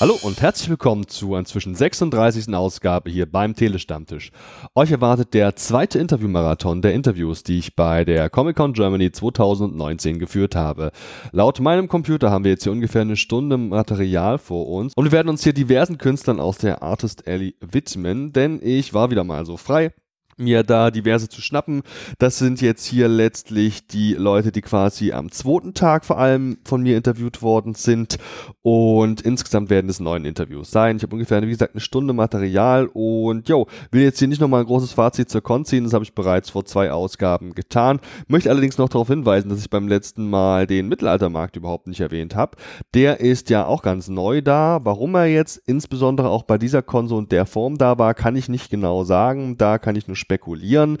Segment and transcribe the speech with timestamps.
[0.00, 2.54] Hallo und herzlich willkommen zur inzwischen 36.
[2.54, 4.30] Ausgabe hier beim Telestammtisch.
[4.76, 10.54] Euch erwartet der zweite Interviewmarathon der Interviews, die ich bei der Comic-Con Germany 2019 geführt
[10.54, 10.92] habe.
[11.32, 15.10] Laut meinem Computer haben wir jetzt hier ungefähr eine Stunde Material vor uns und wir
[15.10, 19.44] werden uns hier diversen Künstlern aus der Artist Alley widmen, denn ich war wieder mal
[19.46, 19.92] so frei
[20.38, 21.82] mir da diverse zu schnappen.
[22.18, 26.82] Das sind jetzt hier letztlich die Leute, die quasi am zweiten Tag vor allem von
[26.82, 28.18] mir interviewt worden sind.
[28.62, 30.96] Und insgesamt werden es neun Interviews sein.
[30.96, 34.60] Ich habe ungefähr, wie gesagt, eine Stunde Material und jo, will jetzt hier nicht nochmal
[34.60, 35.84] ein großes Fazit zur Con ziehen.
[35.84, 38.00] Das habe ich bereits vor zwei Ausgaben getan.
[38.26, 42.34] Möchte allerdings noch darauf hinweisen, dass ich beim letzten Mal den Mittelaltermarkt überhaupt nicht erwähnt
[42.34, 42.56] habe.
[42.94, 44.80] Der ist ja auch ganz neu da.
[44.82, 48.36] Warum er jetzt insbesondere auch bei dieser Con so in der Form da war, kann
[48.36, 49.56] ich nicht genau sagen.
[49.56, 50.98] Da kann ich nur spekulieren.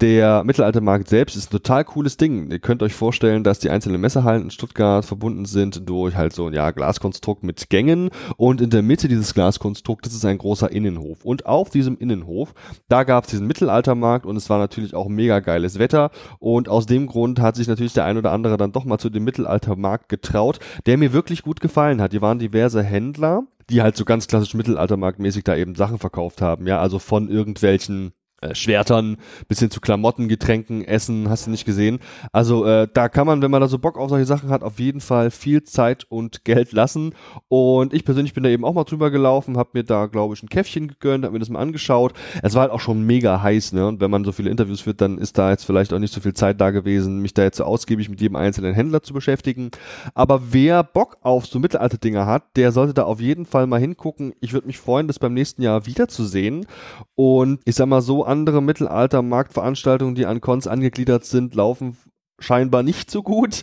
[0.00, 2.50] Der Mittelaltermarkt selbst ist ein total cooles Ding.
[2.50, 6.48] Ihr könnt euch vorstellen, dass die einzelnen Messehallen in Stuttgart verbunden sind durch halt so
[6.48, 11.24] ein ja, Glaskonstrukt mit Gängen und in der Mitte dieses Glaskonstruktes ist ein großer Innenhof.
[11.24, 12.52] Und auf diesem Innenhof,
[12.88, 16.86] da gab es diesen Mittelaltermarkt und es war natürlich auch mega geiles Wetter und aus
[16.86, 20.08] dem Grund hat sich natürlich der ein oder andere dann doch mal zu dem Mittelaltermarkt
[20.08, 22.10] getraut, der mir wirklich gut gefallen hat.
[22.10, 26.66] Hier waren diverse Händler, die halt so ganz klassisch Mittelaltermarktmäßig da eben Sachen verkauft haben,
[26.66, 28.12] ja, also von irgendwelchen
[28.44, 29.16] äh, Schwertern
[29.48, 31.98] bis hin zu Klamotten, Getränken, Essen, hast du nicht gesehen.
[32.32, 34.78] Also äh, da kann man, wenn man da so Bock auf solche Sachen hat, auf
[34.78, 37.14] jeden Fall viel Zeit und Geld lassen.
[37.48, 40.42] Und ich persönlich bin da eben auch mal drüber gelaufen, habe mir da, glaube ich,
[40.42, 42.12] ein Käffchen gegönnt, habe mir das mal angeschaut.
[42.42, 43.86] Es war halt auch schon mega heiß, ne?
[43.86, 46.20] Und wenn man so viele Interviews führt, dann ist da jetzt vielleicht auch nicht so
[46.20, 49.70] viel Zeit da gewesen, mich da jetzt so ausgiebig mit jedem einzelnen Händler zu beschäftigen.
[50.14, 54.34] Aber wer Bock auf so Mittelalter-Dinger hat, der sollte da auf jeden Fall mal hingucken.
[54.40, 56.66] Ich würde mich freuen, das beim nächsten Jahr wiederzusehen.
[57.14, 61.96] Und ich sag mal so, andere Mittelalter-Marktveranstaltungen, die an Cons angegliedert sind, laufen
[62.40, 63.62] scheinbar nicht so gut.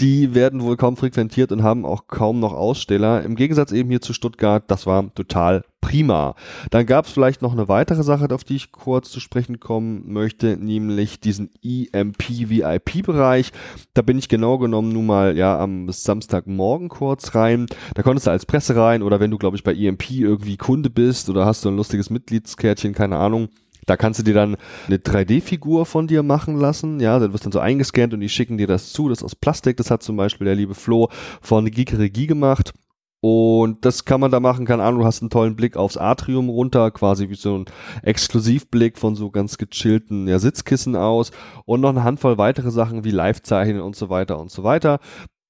[0.00, 3.22] Die werden wohl kaum frequentiert und haben auch kaum noch Aussteller.
[3.24, 6.36] Im Gegensatz eben hier zu Stuttgart, das war total prima.
[6.70, 10.12] Dann gab es vielleicht noch eine weitere Sache, auf die ich kurz zu sprechen kommen
[10.12, 13.52] möchte, nämlich diesen EMP VIP-Bereich.
[13.92, 17.66] Da bin ich genau genommen nun mal ja am Samstagmorgen kurz rein.
[17.94, 20.88] Da konntest du als Presse rein oder wenn du, glaube ich, bei EMP irgendwie Kunde
[20.88, 23.48] bist oder hast du ein lustiges Mitgliedskärtchen, keine Ahnung,
[23.86, 24.56] da kannst du dir dann
[24.86, 27.00] eine 3D-Figur von dir machen lassen.
[27.00, 29.08] Ja, dann wirst dann so eingescannt und die schicken dir das zu.
[29.08, 29.76] Das ist aus Plastik.
[29.76, 31.08] Das hat zum Beispiel der liebe Flo
[31.40, 32.72] von Geekeregie gemacht.
[33.24, 36.48] Und das kann man da machen, keine Ahnung, du hast einen tollen Blick aufs Atrium
[36.48, 37.66] runter, quasi wie so ein
[38.02, 41.30] Exklusivblick von so ganz gechillten ja, Sitzkissen aus
[41.64, 44.98] und noch eine Handvoll weitere Sachen wie Live-Zeichnen und so weiter und so weiter.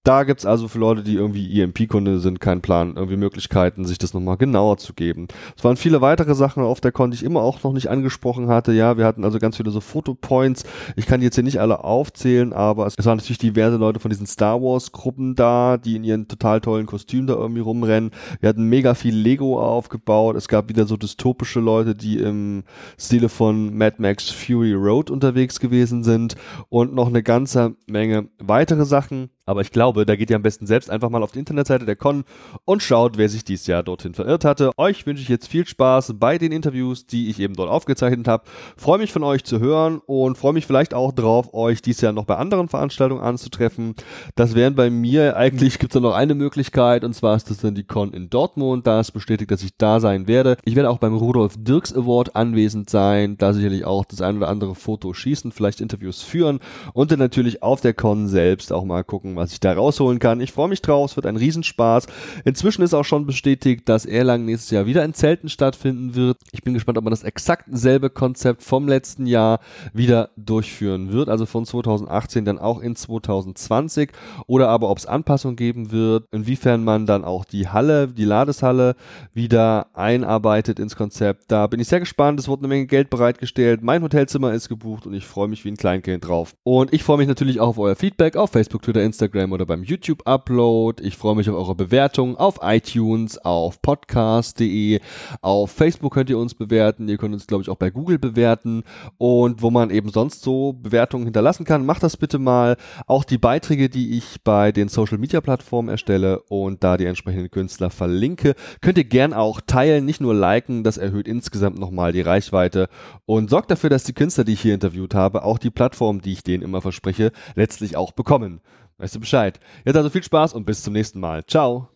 [0.04, 4.14] Da gibt's also für Leute, die irgendwie EMP-Kunde sind, keinen Plan, irgendwie Möglichkeiten, sich das
[4.14, 5.28] nochmal genauer zu geben.
[5.56, 8.48] Es waren viele weitere Sachen auf der Con, die ich immer auch noch nicht angesprochen
[8.48, 8.72] hatte.
[8.72, 10.64] Ja, wir hatten also ganz viele so Fotopoints.
[10.96, 14.00] Ich kann die jetzt hier nicht alle aufzählen, aber es, es waren natürlich diverse Leute
[14.00, 18.10] von diesen Star Wars-Gruppen da, die in ihren total tollen Kostümen da irgendwie rumrennen.
[18.40, 20.34] Wir hatten mega viel Lego aufgebaut.
[20.34, 22.64] Es gab wieder so dystopische Leute, die im
[22.98, 26.34] Stile von Mad Max Fury Road unterwegs gewesen sind
[26.70, 29.30] und noch eine ganze Menge weitere Sachen.
[29.44, 31.96] Aber ich glaube, da geht ihr am besten selbst einfach mal auf die Internetseite der
[31.96, 32.24] Con
[32.64, 34.70] und schaut, wer sich dieses Jahr dorthin verirrt hatte.
[34.76, 38.44] Euch wünsche ich jetzt viel Spaß bei den Interviews, die ich eben dort aufgezeichnet habe.
[38.76, 42.12] Freue mich von euch zu hören und freue mich vielleicht auch drauf, euch dieses Jahr
[42.12, 43.96] noch bei anderen Veranstaltungen anzutreffen.
[44.36, 47.74] Das wären bei mir, eigentlich gibt es noch eine Möglichkeit und zwar ist das dann
[47.74, 48.86] die Con in Dortmund.
[48.86, 50.56] Da ist bestätigt, dass ich da sein werde.
[50.64, 54.48] Ich werde auch beim Rudolf Dirks Award anwesend sein, da sicherlich auch das ein oder
[54.48, 56.60] andere Foto schießen, vielleicht Interviews führen
[56.92, 60.40] und dann natürlich auf der Con selbst auch mal gucken, was ich da rausholen kann.
[60.40, 62.06] Ich freue mich drauf, es wird ein Riesenspaß.
[62.44, 66.38] Inzwischen ist auch schon bestätigt, dass Erlangen nächstes Jahr wieder in Zelten stattfinden wird.
[66.52, 69.60] Ich bin gespannt, ob man das exakt selbe Konzept vom letzten Jahr
[69.92, 74.10] wieder durchführen wird, also von 2018 dann auch in 2020
[74.46, 78.96] oder aber ob es Anpassungen geben wird, inwiefern man dann auch die Halle, die Ladeshalle
[79.32, 81.44] wieder einarbeitet ins Konzept.
[81.48, 82.40] Da bin ich sehr gespannt.
[82.40, 83.82] Es wurde eine Menge Geld bereitgestellt.
[83.82, 86.54] Mein Hotelzimmer ist gebucht und ich freue mich wie ein Kleinkind drauf.
[86.62, 89.66] Und ich freue mich natürlich auch auf euer Feedback auf Facebook, Twitter, Instagram Instagram oder
[89.66, 91.02] beim YouTube-Upload.
[91.04, 94.98] Ich freue mich auf eure Bewertungen auf iTunes, auf podcast.de,
[95.40, 97.08] auf Facebook könnt ihr uns bewerten.
[97.08, 98.82] Ihr könnt uns, glaube ich, auch bei Google bewerten.
[99.18, 102.76] Und wo man eben sonst so Bewertungen hinterlassen kann, macht das bitte mal.
[103.06, 108.56] Auch die Beiträge, die ich bei den Social-Media-Plattformen erstelle und da die entsprechenden Künstler verlinke,
[108.80, 110.82] könnt ihr gern auch teilen, nicht nur liken.
[110.82, 112.88] Das erhöht insgesamt nochmal die Reichweite
[113.24, 116.32] und sorgt dafür, dass die Künstler, die ich hier interviewt habe, auch die Plattform, die
[116.32, 118.60] ich denen immer verspreche, letztlich auch bekommen.
[119.02, 119.58] Weißt du Bescheid.
[119.84, 121.44] Jetzt also viel Spaß und bis zum nächsten Mal.
[121.44, 121.88] Ciao.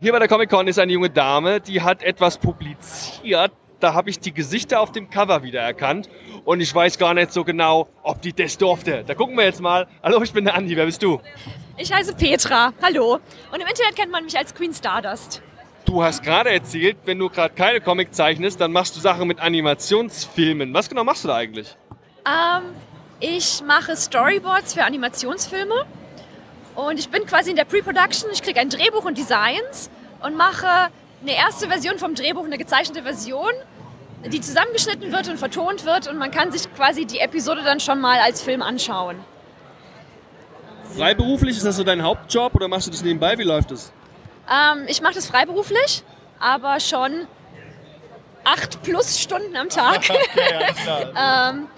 [0.00, 3.52] Hier bei der Comic Con ist eine junge Dame, die hat etwas publiziert.
[3.78, 6.08] Da habe ich die Gesichter auf dem Cover wiedererkannt
[6.46, 9.04] und ich weiß gar nicht so genau, ob die das durfte.
[9.06, 9.86] Da gucken wir jetzt mal.
[10.02, 10.74] Hallo, ich bin der Andi.
[10.74, 11.20] Wer bist du?
[11.76, 12.72] Ich heiße Petra.
[12.80, 13.20] Hallo.
[13.52, 15.42] Und im Internet kennt man mich als Queen Stardust.
[15.84, 19.40] Du hast gerade erzählt, wenn du gerade keine Comic zeichnest, dann machst du Sachen mit
[19.40, 20.72] Animationsfilmen.
[20.72, 21.76] Was genau machst du da eigentlich?
[22.26, 22.62] Ähm,
[23.20, 25.74] ich mache Storyboards für Animationsfilme.
[26.74, 28.30] Und ich bin quasi in der Pre-Production.
[28.32, 29.90] Ich kriege ein Drehbuch und Designs
[30.22, 30.90] und mache
[31.22, 33.50] eine erste Version vom Drehbuch, eine gezeichnete Version,
[34.26, 36.08] die zusammengeschnitten wird und vertont wird.
[36.08, 39.16] Und man kann sich quasi die Episode dann schon mal als Film anschauen.
[40.94, 43.38] Freiberuflich, ist das so dein Hauptjob oder machst du das nebenbei?
[43.38, 43.92] Wie läuft das?
[44.48, 46.04] Ähm, ich mache das freiberuflich,
[46.38, 47.26] aber schon
[48.44, 50.02] acht plus Stunden am Tag.
[51.16, 51.68] ähm,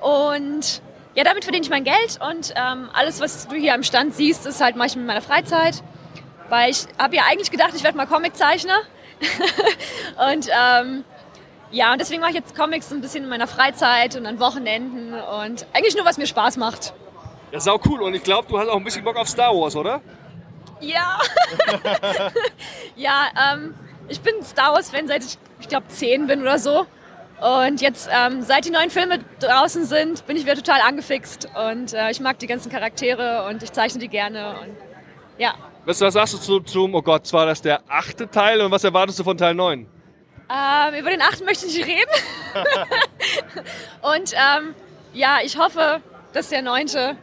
[0.00, 0.82] und
[1.18, 4.46] ja, damit verdiene ich mein Geld und ähm, alles, was du hier am Stand siehst,
[4.46, 5.82] ist halt ich mit meiner Freizeit.
[6.48, 8.78] Weil ich habe ja eigentlich gedacht, ich werde mal Comiczeichner.
[10.32, 11.02] und ähm,
[11.72, 15.12] ja, und deswegen mache ich jetzt Comics ein bisschen in meiner Freizeit und an Wochenenden
[15.12, 16.94] und eigentlich nur, was mir Spaß macht.
[17.50, 18.00] Ja, sau cool.
[18.02, 20.00] Und ich glaube, du hast auch ein bisschen Bock auf Star Wars, oder?
[20.78, 21.18] Ja.
[22.94, 23.74] ja, ähm,
[24.06, 26.86] ich bin Star Wars-Fan seit ich, ich glaube, zehn bin oder so.
[27.40, 31.48] Und jetzt, ähm, seit die neuen Filme draußen sind, bin ich wieder total angefixt.
[31.70, 34.56] Und äh, ich mag die ganzen Charaktere und ich zeichne die gerne.
[34.60, 34.76] Und
[35.38, 35.54] ja.
[35.84, 38.82] Was, was sagst du zu, zum, oh Gott, war das der achte Teil und was
[38.82, 39.86] erwartest du von Teil 9?
[40.50, 42.10] Ähm, über den achten möchte ich nicht reden.
[44.14, 44.74] und ähm,
[45.12, 46.00] ja, ich hoffe,
[46.32, 47.16] dass der neunte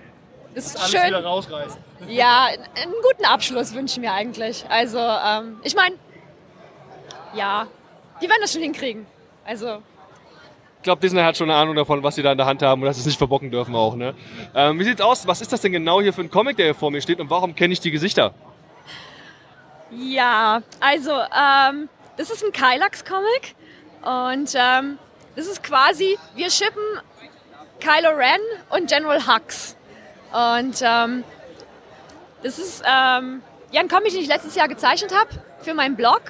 [0.54, 1.08] ist alles schön.
[1.08, 1.80] wieder rausreißt.
[2.10, 4.66] Ja, einen guten Abschluss wünsche ich mir eigentlich.
[4.70, 5.96] Also, ähm, ich meine,
[7.34, 7.68] ja,
[8.22, 9.08] die werden das schon hinkriegen.
[9.46, 9.82] Also.
[10.86, 12.84] Ich glaube, Disney hat schon eine Ahnung davon, was sie da in der Hand haben
[12.84, 13.96] und dass sie es nicht verbocken dürfen auch.
[13.96, 14.14] Ne?
[14.54, 15.26] Ähm, wie sieht's aus?
[15.26, 17.28] Was ist das denn genau hier für ein Comic, der hier vor mir steht und
[17.32, 18.36] warum kenne ich die Gesichter?
[19.90, 23.56] Ja, also, ähm, das ist ein Kylax-Comic
[24.04, 25.00] und ähm,
[25.36, 26.84] das ist quasi, wir shippen
[27.80, 28.40] Kylo Ren
[28.70, 29.76] und General Hux.
[30.32, 31.24] Und ähm,
[32.44, 33.42] das ist ähm,
[33.72, 35.30] ja ein Comic, den ich letztes Jahr gezeichnet habe
[35.62, 36.22] für meinen Blog.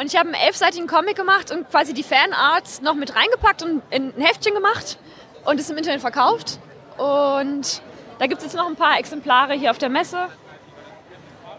[0.00, 3.82] Und ich habe einen elfseitigen Comic gemacht und quasi die Fanarts noch mit reingepackt und
[3.90, 4.98] in ein Heftchen gemacht
[5.44, 6.58] und es im Internet verkauft.
[6.96, 7.82] Und
[8.18, 10.28] da gibt es jetzt noch ein paar Exemplare hier auf der Messe.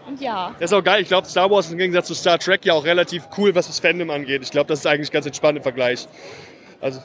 [0.08, 0.56] Und ja.
[0.58, 1.02] Das ist auch geil.
[1.02, 3.68] Ich glaube, Star Wars ist im Gegensatz zu Star Trek ja auch relativ cool, was
[3.68, 4.42] das Fandom angeht.
[4.42, 6.08] Ich glaube, das ist eigentlich ganz entspannt im Vergleich.
[6.80, 7.00] Also,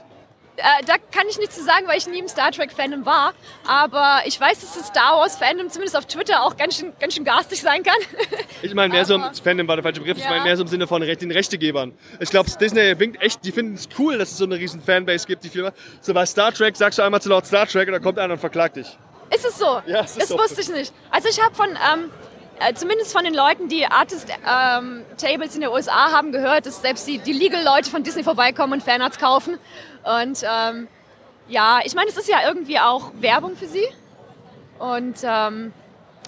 [0.57, 3.33] Äh, da kann ich nichts zu sagen, weil ich nie im Star Trek-Fandom war.
[3.67, 7.23] Aber ich weiß, dass das Star Wars-Fandom zumindest auf Twitter auch ganz schön, ganz schön
[7.23, 7.95] garstig sein kann.
[8.63, 10.17] ich meine mehr so im Fandom war der falsche Begriff.
[10.17, 10.31] Ich Ja.
[10.31, 11.93] meine mehr so im Sinne von den Rechtegebern.
[12.19, 15.27] Ich glaube, Disney winkt echt, die finden es cool, dass es so eine riesen Fanbase
[15.27, 15.71] gibt, die Firma.
[16.01, 18.33] So bei Star Trek sagst du einmal zu laut Star Trek und dann kommt einer
[18.33, 18.97] und verklagt dich.
[19.33, 19.81] Ist es so?
[19.85, 20.39] Ja, es ist das so.
[20.39, 20.93] wusste ich nicht.
[21.11, 21.75] Also ich habe von, ähm,
[22.05, 22.09] äh,
[22.75, 27.33] zumindest von den Leuten, die Artist-Tables in den USA haben, gehört, dass selbst die, die
[27.33, 29.57] Legal-Leute von Disney vorbeikommen und Fanarts kaufen.
[30.03, 30.87] Und ähm,
[31.47, 33.87] ja, ich meine, es ist ja irgendwie auch Werbung für sie.
[34.79, 35.73] Und ähm,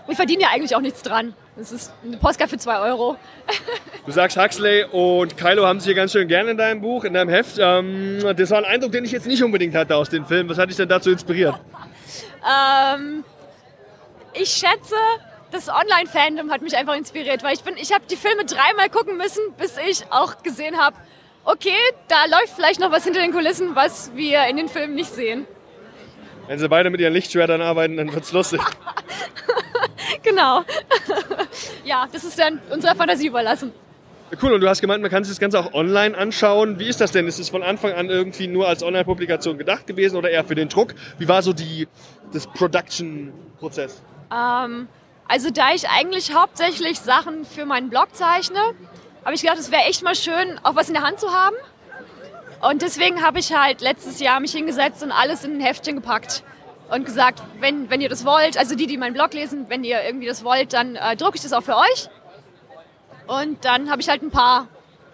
[0.08, 1.34] wir verdienen ja eigentlich auch nichts dran.
[1.60, 3.18] Es ist eine Postkarte für 2 Euro.
[4.06, 7.14] Du sagst, Huxley und Kylo haben sich hier ganz schön gerne in deinem Buch, in
[7.14, 7.58] deinem Heft.
[7.60, 10.50] Ähm, das war ein Eindruck, den ich jetzt nicht unbedingt hatte aus den Filmen.
[10.50, 11.54] Was hat dich denn dazu inspiriert?
[12.42, 13.24] Ähm,
[14.34, 14.96] ich schätze,
[15.52, 19.18] das Online-Fandom hat mich einfach inspiriert, weil ich bin, ich habe die Filme dreimal gucken
[19.18, 20.96] müssen, bis ich auch gesehen habe,
[21.44, 25.14] okay, da läuft vielleicht noch was hinter den Kulissen, was wir in den Filmen nicht
[25.14, 25.46] sehen.
[26.48, 28.62] Wenn sie beide mit ihren Lichtschwertern arbeiten, dann wird's lustig.
[30.24, 30.64] Genau.
[31.86, 33.72] ja, das ist dann unserer Fantasie überlassen.
[34.42, 36.78] Cool, und du hast gemeint, man kann sich das Ganze auch online anschauen.
[36.78, 37.26] Wie ist das denn?
[37.28, 40.70] Ist es von Anfang an irgendwie nur als Online-Publikation gedacht gewesen oder eher für den
[40.70, 40.94] Druck?
[41.18, 41.88] Wie war so die,
[42.32, 44.02] das Production-Prozess?
[44.32, 44.88] Ähm,
[45.30, 48.60] also da ich eigentlich hauptsächlich Sachen für meinen Blog zeichne,
[49.24, 51.56] habe ich gedacht, es wäre echt mal schön, auch was in der Hand zu haben.
[52.62, 56.44] Und deswegen habe ich halt letztes Jahr mich hingesetzt und alles in ein Heftchen gepackt
[56.90, 60.04] und gesagt, wenn, wenn ihr das wollt, also die, die meinen Blog lesen, wenn ihr
[60.04, 62.10] irgendwie das wollt, dann äh, drucke ich das auch für euch.
[63.28, 64.68] Und dann habe ich halt ein paar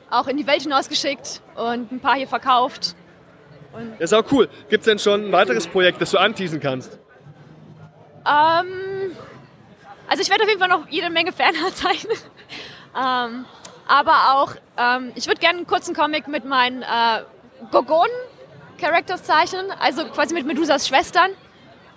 [0.10, 2.96] auch in die Welt hinausgeschickt und ein paar hier verkauft.
[4.00, 4.48] Das ist auch cool.
[4.70, 7.00] Gibt es denn schon ein weiteres Projekt, das du anteasen kannst?
[8.26, 8.95] Ähm,
[10.16, 12.16] also ich werde auf jeden Fall noch jede Menge Fanart zeichnen.
[12.98, 13.46] ähm,
[13.86, 17.24] aber auch, ähm, ich würde gerne einen kurzen Comic mit meinen äh,
[17.72, 21.32] Gorgonen-Characters zeichnen, also quasi mit Medusas Schwestern.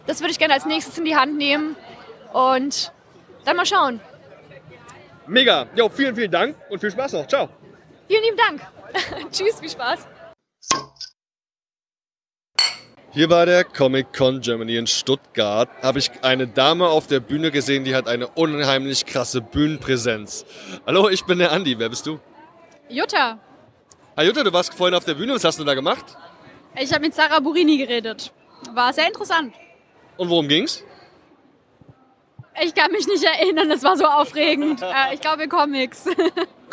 [0.08, 1.76] Das würde ich gerne als nächstes in die Hand nehmen
[2.32, 2.90] und
[3.44, 4.00] dann mal schauen.
[5.28, 5.66] Mega.
[5.76, 7.26] Jo, vielen, vielen Dank und viel Spaß noch.
[7.28, 7.48] Ciao.
[8.08, 8.62] Vielen lieben Dank.
[9.30, 10.08] Tschüss, viel Spaß.
[13.10, 17.50] Hier bei der Comic Con Germany in Stuttgart habe ich eine Dame auf der Bühne
[17.50, 20.44] gesehen, die hat eine unheimlich krasse Bühnenpräsenz.
[20.86, 21.78] Hallo, ich bin der Andi.
[21.78, 22.20] Wer bist du?
[22.88, 23.38] Jutta,
[24.14, 25.34] Ah, Jutta, du warst vorhin auf der Bühne.
[25.34, 26.04] Was hast du da gemacht?
[26.80, 28.32] ich habe mit Sarah Burini geredet.
[28.74, 29.54] War sehr interessant.
[30.16, 30.82] Und worum ging's?
[32.62, 34.82] Ich kann mich nicht erinnern, das war so aufregend.
[34.82, 36.04] Äh, ich glaube Comics.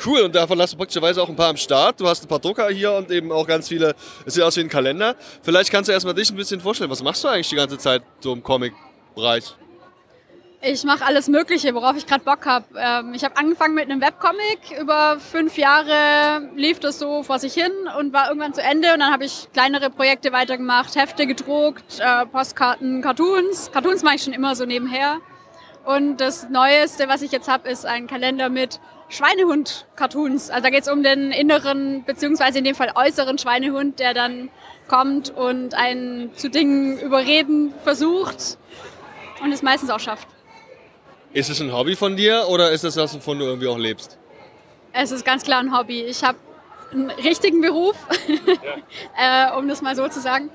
[0.05, 2.01] Cool, und davon hast du praktischerweise auch ein paar am Start.
[2.01, 4.61] Du hast ein paar Drucker hier und eben auch ganz viele, es sieht aus wie
[4.61, 5.15] ein Kalender.
[5.41, 6.89] Vielleicht kannst du erstmal dich ein bisschen vorstellen.
[6.89, 9.55] Was machst du eigentlich die ganze Zeit so im Comic-Bereich?
[10.61, 12.65] Ich mache alles Mögliche, worauf ich gerade Bock habe.
[12.77, 14.79] Ähm, ich habe angefangen mit einem Webcomic.
[14.81, 18.91] Über fünf Jahre lief das so vor sich hin und war irgendwann zu Ende.
[18.93, 23.71] Und dann habe ich kleinere Projekte weitergemacht, Hefte gedruckt, äh, Postkarten, Cartoons.
[23.71, 25.21] Cartoons mache ich schon immer so nebenher.
[25.85, 30.49] Und das Neueste, was ich jetzt habe, ist ein Kalender mit Schweinehund-Cartoons.
[30.49, 34.49] Also da geht es um den inneren, beziehungsweise in dem Fall äußeren Schweinehund, der dann
[34.87, 38.57] kommt und einen zu Dingen überreden versucht
[39.43, 40.27] und es meistens auch schafft.
[41.33, 44.17] Ist es ein Hobby von dir oder ist es was, wovon du irgendwie auch lebst?
[44.93, 46.01] Es ist ganz klar ein Hobby.
[46.01, 46.37] Ich habe
[46.91, 47.95] einen richtigen Beruf,
[49.17, 49.51] ja.
[49.53, 50.49] äh, um das mal so zu sagen.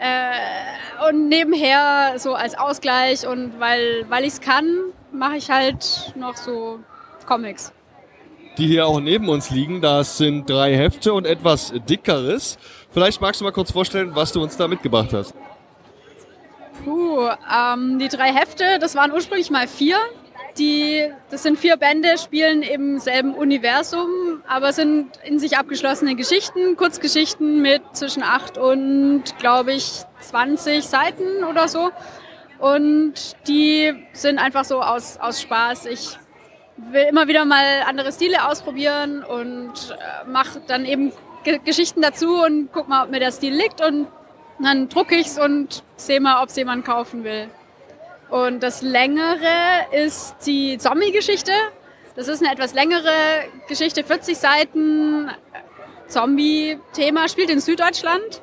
[0.00, 4.66] Äh, und nebenher so als Ausgleich und weil, weil ich es kann,
[5.12, 6.80] mache ich halt noch so
[7.26, 7.72] Comics.
[8.56, 12.58] Die hier auch neben uns liegen, das sind drei Hefte und etwas dickeres.
[12.90, 15.34] Vielleicht magst du mal kurz vorstellen, was du uns da mitgebracht hast.
[16.84, 19.98] Puh, ähm, die drei Hefte, das waren ursprünglich mal vier.
[20.58, 26.76] Die, das sind vier Bände, spielen im selben Universum, aber sind in sich abgeschlossene Geschichten,
[26.76, 31.90] Kurzgeschichten mit zwischen 8 und, glaube ich, 20 Seiten oder so.
[32.58, 33.14] Und
[33.48, 35.86] die sind einfach so aus, aus Spaß.
[35.86, 36.18] Ich
[36.76, 41.12] will immer wieder mal andere Stile ausprobieren und äh, mache dann eben
[41.44, 44.08] G Geschichten dazu und guck mal, ob mir der Stil liegt und
[44.62, 47.48] dann drucke ich es und sehe mal, ob es jemand kaufen will.
[48.30, 51.52] Und das längere ist die Zombie-Geschichte.
[52.14, 53.10] Das ist eine etwas längere
[53.68, 55.30] Geschichte, 40 Seiten,
[56.06, 58.42] Zombie-Thema, spielt in Süddeutschland.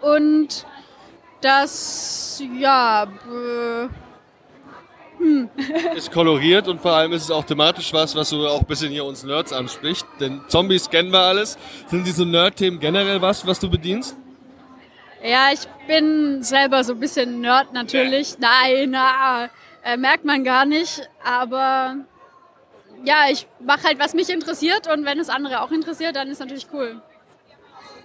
[0.00, 0.64] Und
[1.40, 3.08] das, ja,
[5.18, 5.48] hm.
[5.96, 8.92] ist koloriert und vor allem ist es auch thematisch was, was so auch ein bisschen
[8.92, 10.06] hier uns Nerds anspricht.
[10.20, 11.58] Denn Zombies kennen wir alles.
[11.88, 14.16] Sind diese Nerd-Themen generell was, was du bedienst?
[15.22, 18.32] Ja, ich bin selber so ein bisschen Nerd natürlich.
[18.32, 18.36] Ja.
[18.40, 19.50] Nein, na,
[19.84, 21.08] äh, merkt man gar nicht.
[21.24, 21.96] Aber
[23.04, 26.40] ja, ich mache halt, was mich interessiert und wenn es andere auch interessiert, dann ist
[26.40, 27.00] natürlich cool.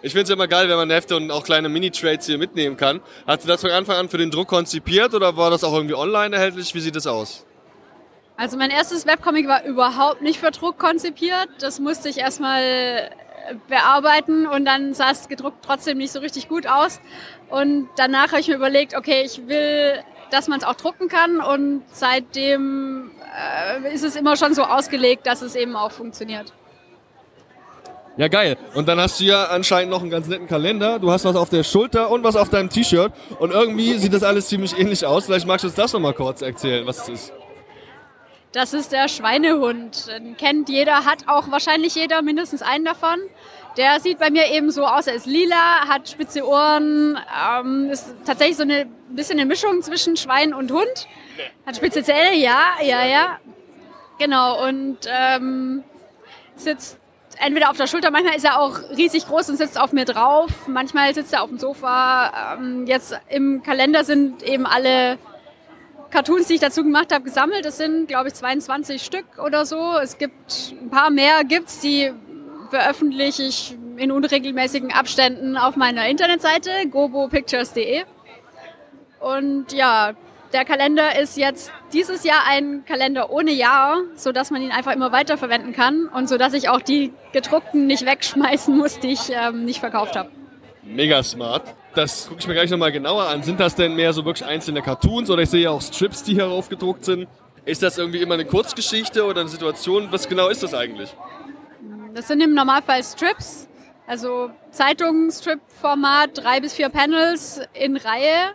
[0.02, 3.00] Ich finde es immer geil, wenn man Hefte und auch kleine Mini-Trades hier mitnehmen kann.
[3.26, 5.96] Hast du das von Anfang an für den Druck konzipiert oder war das auch irgendwie
[5.96, 6.76] online erhältlich?
[6.76, 7.46] Wie sieht das aus?
[8.36, 11.48] Also mein erstes Webcomic war überhaupt nicht für Druck konzipiert.
[11.60, 13.12] Das musste ich erstmal
[13.68, 17.00] bearbeiten und dann sah es gedruckt trotzdem nicht so richtig gut aus.
[17.50, 19.96] Und danach habe ich mir überlegt, okay, ich will,
[20.32, 23.12] dass man es auch drucken kann und seitdem
[23.84, 26.54] äh, ist es immer schon so ausgelegt, dass es eben auch funktioniert.
[28.16, 28.58] Ja, geil.
[28.76, 31.00] Und dann hast du ja anscheinend noch einen ganz netten Kalender.
[31.00, 33.12] Du hast was auf der Schulter und was auf deinem T-Shirt.
[33.40, 35.26] Und irgendwie sieht das alles ziemlich ähnlich aus.
[35.26, 37.34] Vielleicht magst du uns das nochmal kurz erzählen, was es ist.
[38.54, 40.08] Das ist der Schweinehund.
[40.08, 43.20] Den kennt jeder, hat auch wahrscheinlich jeder mindestens einen davon.
[43.78, 47.18] Der sieht bei mir eben so aus, er ist lila, hat spitze Ohren,
[47.60, 51.08] ähm, ist tatsächlich so eine bisschen eine Mischung zwischen Schwein und Hund.
[51.66, 53.40] Hat spitze Zähne, ja, ja, ja.
[54.20, 55.84] Genau, und ähm,
[56.56, 57.00] sitzt
[57.40, 60.52] entweder auf der Schulter, manchmal ist er auch riesig groß und sitzt auf mir drauf,
[60.68, 62.54] manchmal sitzt er auf dem Sofa.
[62.54, 65.18] Ähm, jetzt im Kalender sind eben alle
[66.14, 67.66] Cartoons, die ich dazu gemacht habe, gesammelt.
[67.66, 69.98] Es sind, glaube ich, 22 Stück oder so.
[69.98, 72.12] Es gibt ein paar mehr, gibt's, die
[72.70, 78.04] veröffentliche ich in unregelmäßigen Abständen auf meiner Internetseite gobopictures.de.
[79.22, 80.14] Und ja,
[80.54, 85.12] der Kalender ist jetzt dieses Jahr ein Kalender ohne Jahr, sodass man ihn einfach immer
[85.12, 89.80] weiterverwenden kann und sodass ich auch die gedruckten nicht wegschmeißen muss, die ich ähm, nicht
[89.80, 90.30] verkauft habe.
[90.84, 91.74] Mega smart.
[91.96, 93.44] Das gucke ich mir gleich nochmal genauer an.
[93.44, 96.34] Sind das denn mehr so wirklich einzelne Cartoons oder ich sehe ja auch Strips, die
[96.34, 97.28] hier aufgedruckt sind?
[97.66, 100.08] Ist das irgendwie immer eine Kurzgeschichte oder eine Situation?
[100.12, 101.16] Was genau ist das eigentlich?
[102.14, 103.68] Das sind im Normalfall Strips,
[104.08, 108.54] also Zeitungen-Strip-Format, drei bis vier Panels in Reihe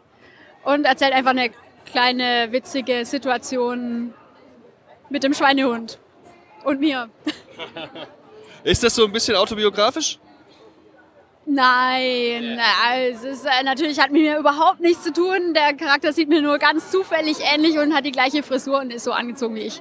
[0.65, 1.51] und erzählt einfach eine
[1.87, 4.13] kleine witzige Situation
[5.11, 5.99] mit dem Schweinehund
[6.65, 7.09] und mir.
[8.65, 10.19] ist das so ein bisschen autobiografisch?
[11.51, 15.55] Nein, also es ist, äh, natürlich hat mit mir überhaupt nichts zu tun.
[15.55, 19.05] Der Charakter sieht mir nur ganz zufällig ähnlich und hat die gleiche Frisur und ist
[19.05, 19.81] so angezogen wie ich.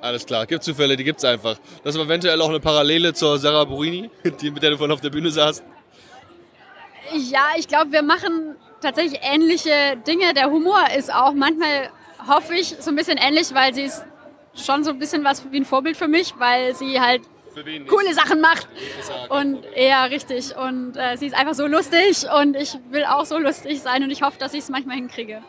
[0.00, 1.56] Alles klar, gibt Zufälle, die gibt es einfach.
[1.84, 5.00] Das ist eventuell auch eine Parallele zur Sarah Burini, die, mit der du vorhin auf
[5.00, 5.62] der Bühne saßt.
[7.14, 10.34] Ja, ich glaube, wir machen tatsächlich ähnliche Dinge.
[10.34, 11.90] Der Humor ist auch manchmal,
[12.26, 14.04] hoffe ich, so ein bisschen ähnlich, weil sie ist
[14.56, 17.22] schon so ein bisschen was wie ein Vorbild für mich, weil sie halt
[17.88, 18.68] coole Sachen macht.
[19.28, 20.56] Und ja, richtig.
[20.56, 24.10] Und äh, sie ist einfach so lustig und ich will auch so lustig sein und
[24.10, 25.42] ich hoffe, dass ich es manchmal hinkriege.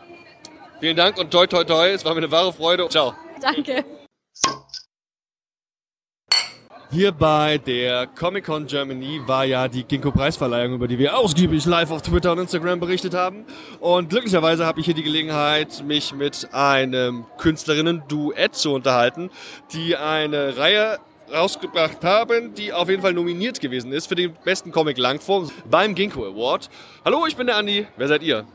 [0.80, 1.90] Vielen Dank und toi toi toi.
[1.90, 2.88] Es war mir eine wahre Freude.
[2.90, 3.14] Ciao.
[3.42, 3.84] Danke.
[6.90, 12.02] Hier bei der Comic-Con Germany war ja die Ginkgo-Preisverleihung, über die wir ausgiebig live auf
[12.02, 13.46] Twitter und Instagram berichtet haben.
[13.82, 19.32] Und glücklicherweise habe ich hier die Gelegenheit, mich mit einem Künstlerinnen-Duett zu unterhalten,
[19.74, 20.98] die eine Reihe
[21.32, 25.96] rausgebracht haben, die auf jeden Fall nominiert gewesen ist für den besten Comic Langform beim
[25.96, 26.70] Ginkgo Award.
[27.04, 27.88] Hallo, ich bin der Andi.
[27.98, 28.46] Wer seid ihr?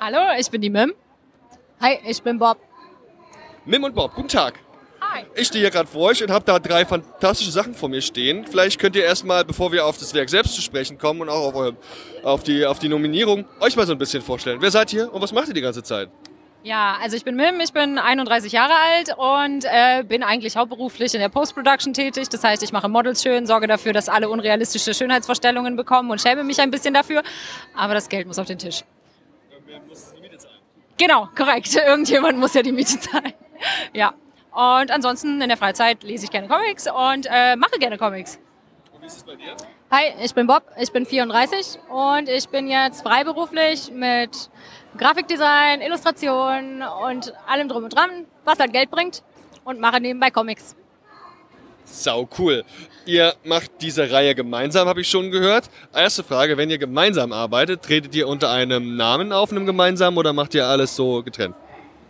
[0.00, 0.94] Hallo, ich bin die Mim.
[1.80, 2.58] Hi, ich bin Bob.
[3.64, 4.60] Mim und Bob, guten Tag.
[5.00, 5.24] Hi.
[5.34, 8.46] Ich stehe hier gerade vor euch und habe da drei fantastische Sachen vor mir stehen.
[8.46, 11.48] Vielleicht könnt ihr erstmal, bevor wir auf das Werk selbst zu sprechen kommen und auch
[11.48, 11.72] auf, euer,
[12.22, 14.60] auf, die, auf die Nominierung, euch mal so ein bisschen vorstellen.
[14.60, 16.08] Wer seid ihr und was macht ihr die ganze Zeit?
[16.64, 21.12] Ja, also ich bin Mim, ich bin 31 Jahre alt und äh, bin eigentlich hauptberuflich
[21.12, 22.30] in der Post-Production tätig.
[22.30, 26.42] Das heißt, ich mache Models schön, sorge dafür, dass alle unrealistische Schönheitsvorstellungen bekommen und schäme
[26.42, 27.22] mich ein bisschen dafür.
[27.76, 28.82] Aber das Geld muss auf den Tisch.
[30.96, 31.76] Genau, korrekt.
[31.86, 33.34] Irgendjemand muss ja die Miete zahlen.
[33.92, 34.14] Ja.
[34.50, 38.38] Und ansonsten in der Freizeit lese ich gerne Comics und äh, mache gerne Comics.
[39.04, 39.54] Wie ist es bei dir?
[39.90, 44.48] Hi, ich bin Bob, ich bin 34 und ich bin jetzt freiberuflich mit
[44.96, 49.22] Grafikdesign, Illustration und allem drum und dran, was halt Geld bringt
[49.64, 50.74] und mache nebenbei Comics.
[51.84, 52.64] Sau cool.
[53.04, 55.68] Ihr macht diese Reihe gemeinsam, habe ich schon gehört.
[55.92, 60.32] Erste Frage, wenn ihr gemeinsam arbeitet, tretet ihr unter einem Namen auf, einem gemeinsamen, oder
[60.32, 61.54] macht ihr alles so getrennt?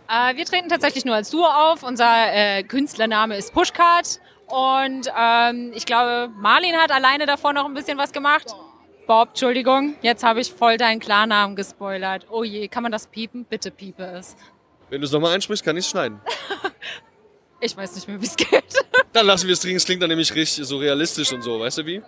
[0.07, 1.83] Äh, wir treten tatsächlich nur als Duo auf.
[1.83, 7.73] Unser äh, Künstlername ist Pushcard und ähm, ich glaube, Marlin hat alleine davor noch ein
[7.73, 8.47] bisschen was gemacht.
[9.07, 12.25] Bob, Entschuldigung, jetzt habe ich voll deinen Klarnamen gespoilert.
[12.29, 13.45] Oh je, kann man das piepen?
[13.45, 14.35] Bitte piepe es.
[14.89, 16.19] Wenn du es nochmal einsprichst, kann ich es schneiden.
[17.61, 18.49] Ich weiß nicht mehr, wie es geht.
[19.13, 21.79] Dann lassen wir es drin, es klingt dann nämlich richtig so realistisch und so, weißt
[21.79, 22.01] du wie?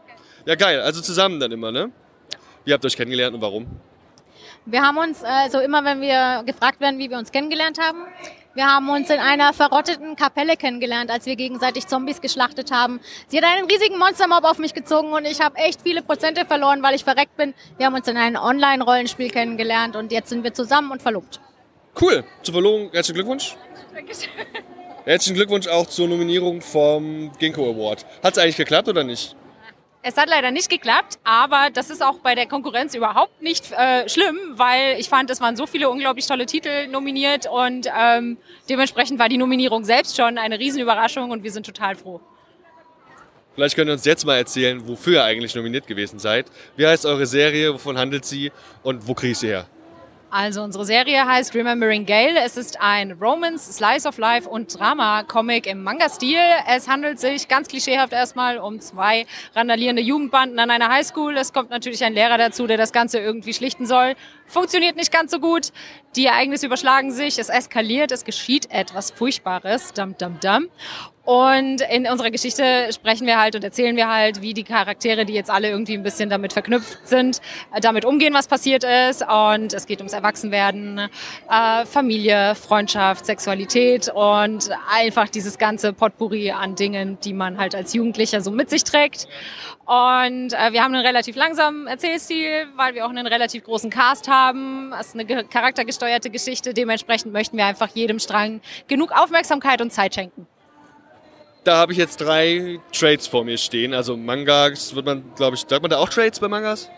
[0.46, 1.90] Ja, geil, also zusammen dann immer, ne?
[2.66, 3.66] Wie habt ihr euch kennengelernt und warum?
[4.66, 8.00] Wir haben uns, also immer wenn wir gefragt werden, wie wir uns kennengelernt haben,
[8.58, 13.00] wir haben uns in einer verrotteten Kapelle kennengelernt, als wir gegenseitig Zombies geschlachtet haben.
[13.28, 16.82] Sie hat einen riesigen Monstermob auf mich gezogen und ich habe echt viele Prozente verloren,
[16.82, 17.54] weil ich verreckt bin.
[17.78, 21.40] Wir haben uns in einem Online-Rollenspiel kennengelernt und jetzt sind wir zusammen und verlobt.
[22.02, 23.56] Cool, zur Verlobung herzlichen Glückwunsch.
[25.06, 28.06] Herzlichen Glückwunsch auch zur Nominierung vom Ginkgo Award.
[28.24, 29.36] Hat es eigentlich geklappt oder nicht?
[30.10, 34.08] Es hat leider nicht geklappt, aber das ist auch bei der Konkurrenz überhaupt nicht äh,
[34.08, 38.38] schlimm, weil ich fand, es waren so viele unglaublich tolle Titel nominiert und ähm,
[38.70, 42.22] dementsprechend war die Nominierung selbst schon eine Riesenüberraschung und wir sind total froh.
[43.54, 46.46] Vielleicht könnt ihr uns jetzt mal erzählen, wofür ihr eigentlich nominiert gewesen seid.
[46.78, 49.66] Wie heißt eure Serie, wovon handelt sie und wo kriegt sie her?
[50.30, 52.38] Also unsere Serie heißt Remembering Gale.
[52.44, 56.38] Es ist ein Romance, Slice of Life und Drama-Comic im Manga-Stil.
[56.68, 61.38] Es handelt sich ganz klischeehaft erstmal um zwei randalierende Jugendbanden an einer Highschool.
[61.38, 64.16] Es kommt natürlich ein Lehrer dazu, der das Ganze irgendwie schlichten soll.
[64.46, 65.72] Funktioniert nicht ganz so gut.
[66.18, 69.94] Die Ereignisse überschlagen sich, es eskaliert, es geschieht etwas Furchtbares.
[69.94, 70.68] Dum, dum, dum.
[71.28, 75.34] Und in unserer Geschichte sprechen wir halt und erzählen wir halt, wie die Charaktere, die
[75.34, 77.42] jetzt alle irgendwie ein bisschen damit verknüpft sind,
[77.76, 79.26] äh, damit umgehen, was passiert ist.
[79.28, 81.10] Und es geht ums Erwachsenwerden,
[81.52, 87.94] äh, Familie, Freundschaft, Sexualität und einfach dieses ganze Potpourri an Dingen, die man halt als
[87.94, 89.28] Jugendlicher so mit sich trägt.
[89.86, 94.30] Und äh, wir haben einen relativ langsamen Erzählstil, weil wir auch einen relativ großen Cast
[94.30, 94.94] haben.
[94.98, 96.74] Es ist eine ge- charaktergesteuerte Geschichte.
[96.74, 100.48] Dementsprechend möchten wir einfach jedem Strang genug Aufmerksamkeit und Zeit schenken.
[101.68, 103.94] Da habe ich jetzt drei Trades vor mir stehen.
[103.94, 106.90] Also Mangas wird man, glaube ich, sagt man da auch Trades bei Mangas?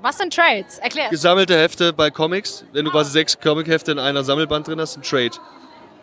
[0.00, 0.78] Was sind Trades?
[0.78, 1.10] Erklär.
[1.10, 2.64] Gesammelte Hefte bei Comics.
[2.72, 5.32] Wenn du quasi sechs Comic-Hefte in einer Sammelband drin hast, ein Trade.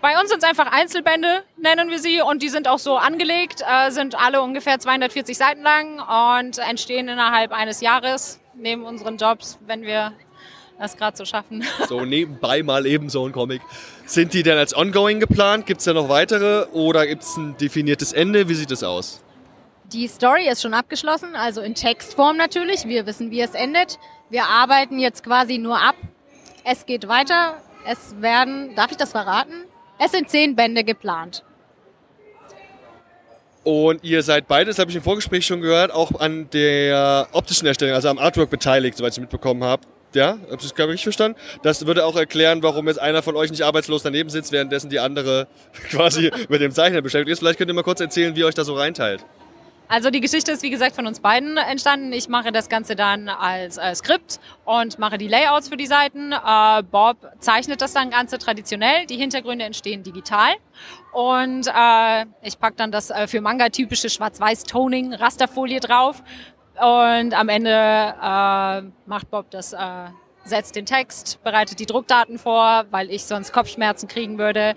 [0.01, 3.63] Bei uns sind es einfach Einzelbände, nennen wir sie, und die sind auch so angelegt,
[3.67, 5.99] äh, sind alle ungefähr 240 Seiten lang
[6.43, 10.13] und entstehen innerhalb eines Jahres neben unseren Jobs, wenn wir
[10.79, 11.63] das gerade so schaffen.
[11.88, 13.61] So nebenbei mal eben so ein Comic.
[14.05, 15.65] Sind die denn als ongoing geplant?
[15.65, 18.49] Gibt es da noch weitere oder gibt es ein definiertes Ende?
[18.49, 19.23] Wie sieht es aus?
[19.93, 22.85] Die Story ist schon abgeschlossen, also in Textform natürlich.
[22.88, 23.99] Wir wissen, wie es endet.
[24.29, 25.95] Wir arbeiten jetzt quasi nur ab.
[26.63, 27.61] Es geht weiter.
[27.88, 29.65] Es werden, darf ich das verraten?
[29.99, 31.43] Es sind zehn Bände geplant.
[33.63, 37.67] Und ihr seid beide, das habe ich im Vorgespräch schon gehört, auch an der optischen
[37.67, 39.83] Erstellung, also am Artwork beteiligt, soweit ich mitbekommen habe.
[40.15, 41.38] Ja, habe ich gerade richtig verstanden?
[41.62, 44.99] Das würde auch erklären, warum jetzt einer von euch nicht arbeitslos daneben sitzt, währenddessen die
[44.99, 45.47] andere
[45.89, 47.39] quasi mit dem Zeichner beschäftigt ist.
[47.39, 49.25] Vielleicht könnt ihr mal kurz erzählen, wie ihr euch da so reinteilt.
[49.88, 52.12] Also die Geschichte ist wie gesagt von uns beiden entstanden.
[52.12, 56.32] Ich mache das Ganze dann als äh, Skript und mache die Layouts für die Seiten.
[56.32, 59.06] Äh, Bob zeichnet das dann Ganze traditionell.
[59.06, 60.54] Die Hintergründe entstehen digital.
[61.13, 66.23] Und äh, ich pack dann das äh, für Manga typische Schwarz-Weiß-Toning Rasterfolie drauf.
[66.81, 69.77] Und am Ende äh, macht Bob das äh,
[70.45, 74.75] setzt den Text, bereitet die Druckdaten vor, weil ich sonst Kopfschmerzen kriegen würde.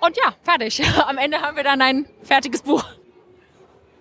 [0.00, 0.82] Und ja, fertig.
[1.06, 2.84] Am Ende haben wir dann ein fertiges Buch.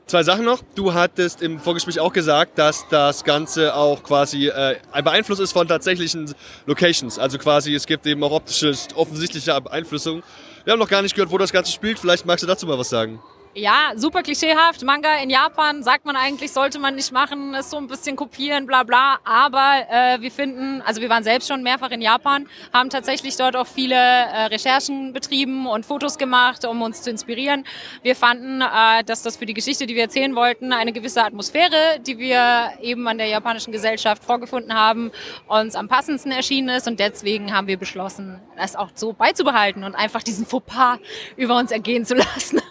[0.08, 0.64] Zwei Sachen noch.
[0.74, 5.52] Du hattest im Vorgespräch auch gesagt, dass das Ganze auch quasi äh, ein Beeinfluss ist
[5.52, 6.34] von tatsächlichen
[6.66, 7.20] Locations.
[7.20, 10.24] Also quasi es gibt eben auch optische, offensichtliche Beeinflussung.
[10.64, 12.00] Wir haben noch gar nicht gehört, wo das Ganze spielt.
[12.00, 13.20] Vielleicht magst du dazu mal was sagen.
[13.56, 14.84] Ja, super klischeehaft.
[14.84, 18.68] Manga in Japan sagt man eigentlich, sollte man nicht machen, ist so ein bisschen kopieren,
[18.68, 19.18] bla bla.
[19.24, 23.56] Aber äh, wir finden, also wir waren selbst schon mehrfach in Japan, haben tatsächlich dort
[23.56, 27.66] auch viele äh, Recherchen betrieben und Fotos gemacht, um uns zu inspirieren.
[28.04, 32.00] Wir fanden, äh, dass das für die Geschichte, die wir erzählen wollten, eine gewisse Atmosphäre,
[32.06, 35.12] die wir eben an der japanischen Gesellschaft vorgefunden haben,
[35.48, 36.88] uns am passendsten erschienen ist.
[36.88, 41.00] Und deswegen haben wir beschlossen, das auch so beizubehalten und einfach diesen Fauxpas
[41.36, 42.62] über uns ergehen zu lassen.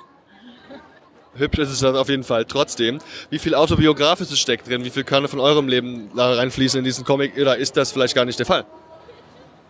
[1.38, 2.98] Hübsch ist es auf jeden Fall trotzdem.
[3.30, 4.84] Wie viel Autobiografisches steckt drin?
[4.84, 7.36] Wie viel kann von eurem Leben da reinfließen in diesen Comic?
[7.36, 8.64] Oder ist das vielleicht gar nicht der Fall?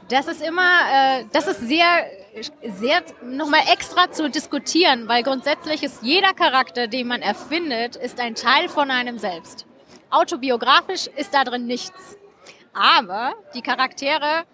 [0.08, 2.06] Das ist immer, äh, das ist sehr,
[2.62, 8.34] sehr nochmal extra zu diskutieren, weil grundsätzlich ist jeder Charakter, den man erfindet, ist ein
[8.34, 9.66] Teil von einem selbst.
[10.10, 12.16] Autobiografisch ist da drin nichts.
[12.72, 14.44] Aber die Charaktere,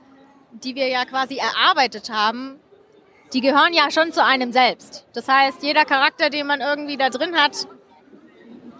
[0.50, 2.58] die wir ja quasi erarbeitet haben,
[3.32, 5.06] die gehören ja schon zu einem selbst.
[5.12, 7.66] Das heißt, jeder Charakter, den man irgendwie da drin hat,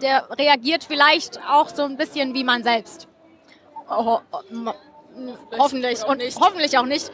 [0.01, 3.07] der reagiert vielleicht auch so ein bisschen wie man selbst.
[3.89, 4.21] Ho
[5.57, 7.09] hoffentlich und hoffentlich auch nicht.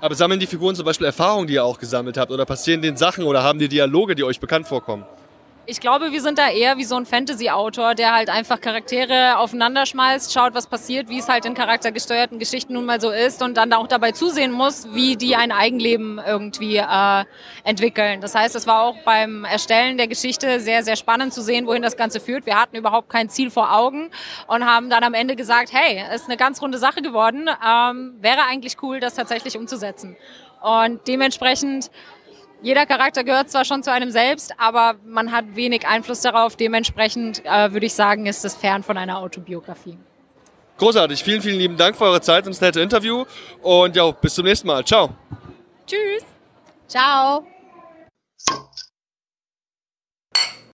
[0.00, 2.32] Aber sammeln die Figuren zum Beispiel Erfahrungen, die ihr auch gesammelt habt?
[2.32, 5.06] Oder passieren denen Sachen oder haben die Dialoge, die euch bekannt vorkommen?
[5.64, 9.86] Ich glaube, wir sind da eher wie so ein Fantasy-Autor, der halt einfach Charaktere aufeinander
[9.86, 13.56] schmeißt, schaut, was passiert, wie es halt in charaktergesteuerten Geschichten nun mal so ist und
[13.56, 17.24] dann auch dabei zusehen muss, wie die ein Eigenleben irgendwie äh,
[17.62, 18.20] entwickeln.
[18.20, 21.82] Das heißt, es war auch beim Erstellen der Geschichte sehr, sehr spannend zu sehen, wohin
[21.82, 22.44] das Ganze führt.
[22.44, 24.10] Wir hatten überhaupt kein Ziel vor Augen
[24.48, 28.46] und haben dann am Ende gesagt, hey, ist eine ganz runde Sache geworden, ähm, wäre
[28.50, 30.16] eigentlich cool, das tatsächlich umzusetzen.
[30.60, 31.90] Und dementsprechend
[32.62, 36.56] jeder Charakter gehört zwar schon zu einem selbst, aber man hat wenig Einfluss darauf.
[36.56, 39.98] Dementsprechend äh, würde ich sagen, ist es fern von einer Autobiografie.
[40.78, 41.22] Großartig.
[41.22, 43.24] Vielen, vielen lieben Dank für eure Zeit und das nette Interview.
[43.60, 44.84] Und ja, bis zum nächsten Mal.
[44.84, 45.10] Ciao.
[45.86, 46.24] Tschüss.
[46.88, 47.46] Ciao.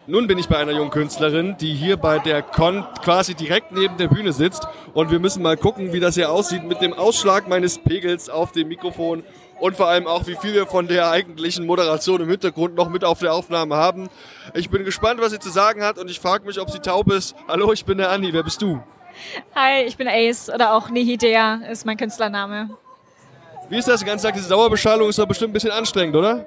[0.07, 3.99] Nun bin ich bei einer jungen Künstlerin, die hier bei der Con quasi direkt neben
[3.99, 4.67] der Bühne sitzt.
[4.95, 8.53] Und wir müssen mal gucken, wie das hier aussieht mit dem Ausschlag meines Pegels auf
[8.53, 9.23] dem Mikrofon
[9.61, 13.05] und vor allem auch, wie viel wir von der eigentlichen Moderation im Hintergrund noch mit
[13.05, 14.09] auf der Aufnahme haben.
[14.55, 17.11] Ich bin gespannt, was sie zu sagen hat und ich frage mich, ob sie taub
[17.11, 17.35] ist.
[17.47, 18.81] Hallo, ich bin der Andi, wer bist du?
[19.55, 22.71] Hi, ich bin Ace oder auch Nihidea ist mein Künstlername.
[23.69, 24.01] Wie ist das?
[24.01, 26.47] Den ganzen Tag diese Dauerbeschallung ist doch bestimmt ein bisschen anstrengend, oder?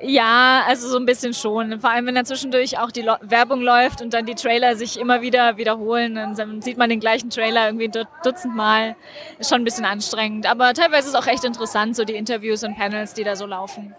[0.00, 1.80] Ja, also so ein bisschen schon.
[1.80, 4.98] Vor allem, wenn dann zwischendurch auch die Lo Werbung läuft und dann die Trailer sich
[4.98, 6.14] immer wieder wiederholen.
[6.36, 8.94] Dann sieht man den gleichen Trailer irgendwie ein Dutzend Mal.
[9.38, 10.46] Ist schon ein bisschen anstrengend.
[10.48, 13.46] Aber teilweise ist es auch echt interessant, so die Interviews und Panels, die da so
[13.46, 13.94] laufen.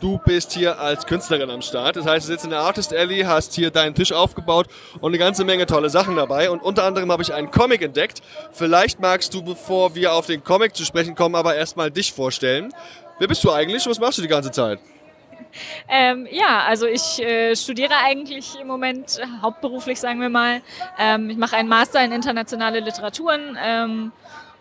[0.00, 1.96] Du bist hier als Künstlerin am Start.
[1.96, 4.66] Das heißt, du sitzt in der Artist Alley, hast hier deinen Tisch aufgebaut
[5.00, 6.50] und eine ganze Menge tolle Sachen dabei.
[6.50, 8.22] Und unter anderem habe ich einen Comic entdeckt.
[8.52, 12.72] Vielleicht magst du, bevor wir auf den Comic zu sprechen kommen, aber erstmal dich vorstellen.
[13.20, 14.80] Wer bist du eigentlich was machst du die ganze Zeit?
[15.88, 20.62] Ähm, ja, also ich äh, studiere eigentlich im Moment äh, hauptberuflich, sagen wir mal.
[20.98, 23.58] Ähm, ich mache einen Master in internationale Literaturen.
[23.62, 24.12] Ähm,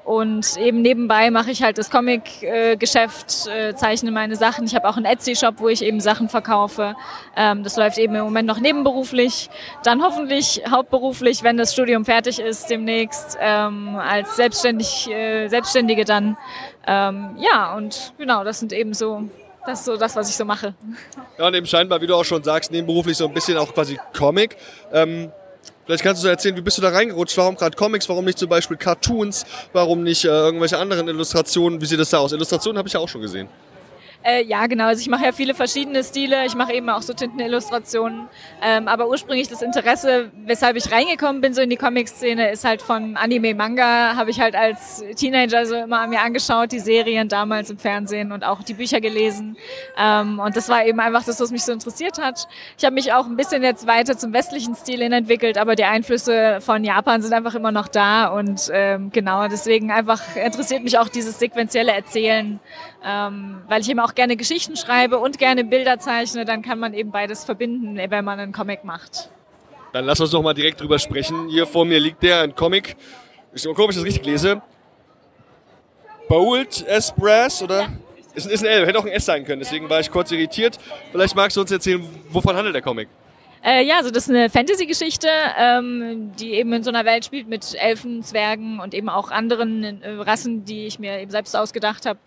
[0.06, 4.66] und eben nebenbei mache ich halt das Comic-Geschäft, äh, zeichne meine Sachen.
[4.66, 6.96] Ich habe auch einen Etsy-Shop, wo ich eben Sachen verkaufe.
[7.36, 9.50] Ähm, das läuft eben im Moment noch nebenberuflich.
[9.84, 16.38] Dann hoffentlich hauptberuflich, wenn das Studium fertig ist, demnächst ähm, als selbstständig, äh, Selbstständige dann.
[16.88, 19.30] Ähm, ja, und genau, das sind eben so
[19.66, 20.74] das ist so das, was ich so mache.
[21.38, 24.00] Ja, und eben scheinbar, wie du auch schon sagst, nebenberuflich so ein bisschen auch quasi
[24.18, 24.56] Comic.
[24.92, 25.32] Ähm,
[25.90, 27.36] Vielleicht kannst du so erzählen, wie bist du da reingerutscht?
[27.36, 28.08] Warum gerade Comics?
[28.08, 29.44] Warum nicht zum Beispiel Cartoons?
[29.74, 31.82] Warum nicht äh, irgendwelche anderen Illustrationen?
[31.82, 32.32] Wie sieht das da aus?
[32.32, 33.50] Illustrationen habe ich ja auch schon gesehen.
[34.22, 34.88] Äh, ja, genau.
[34.88, 36.46] Also ich mache ja viele verschiedene Stile.
[36.46, 38.28] Ich mache eben auch so Tintenillustrationen.
[38.62, 42.82] Ähm, aber ursprünglich das Interesse, weshalb ich reingekommen bin so in die Comic-Szene, ist halt
[42.82, 44.18] von Anime, Manga.
[44.18, 48.44] Habe ich halt als Teenager so immer mir angeschaut, die Serien damals im Fernsehen und
[48.44, 49.56] auch die Bücher gelesen.
[49.98, 52.46] Ähm, und das war eben einfach das, was mich so interessiert hat.
[52.78, 55.86] Ich habe mich auch ein bisschen jetzt weiter zum westlichen Stil hin entwickelt, aber die
[55.86, 58.28] Einflüsse von Japan sind einfach immer noch da.
[58.28, 62.60] Und ähm, genau, deswegen einfach interessiert mich auch dieses sequenzielle Erzählen
[63.04, 66.94] ähm, weil ich eben auch gerne Geschichten schreibe und gerne Bilder zeichne, dann kann man
[66.94, 69.30] eben beides verbinden, wenn man einen Comic macht.
[69.94, 71.48] Dann lass uns doch mal direkt drüber sprechen.
[71.50, 72.96] Hier vor mir liegt der, ein Comic.
[73.54, 74.62] Ich mal gucken, ob ich das richtig lese.
[76.28, 77.82] Bold Espresso, oder?
[77.82, 77.88] Ja.
[78.36, 80.78] Ist, ist ein L, hätte auch ein S sein können, deswegen war ich kurz irritiert.
[81.12, 83.10] Vielleicht magst du uns erzählen, wovon handelt der Comic?
[83.64, 87.48] Äh, ja, also das ist eine Fantasy-Geschichte, ähm, die eben in so einer Welt spielt
[87.48, 92.06] mit Elfen, Zwergen und eben auch anderen äh, Rassen, die ich mir eben selbst ausgedacht
[92.06, 92.20] habe.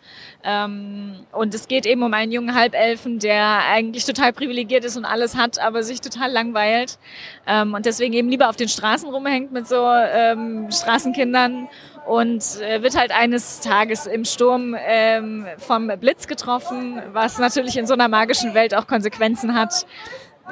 [0.45, 5.07] Ähm, und es geht eben um einen jungen Halbelfen, der eigentlich total privilegiert ist und
[5.07, 6.99] alles hat, aber sich total langweilt
[7.47, 11.69] ähm, und deswegen eben lieber auf den Straßen rumhängt mit so ähm, Straßenkindern
[12.07, 17.87] und äh, wird halt eines Tages im Sturm ähm, vom Blitz getroffen, was natürlich in
[17.87, 19.87] so einer magischen Welt auch Konsequenzen hat.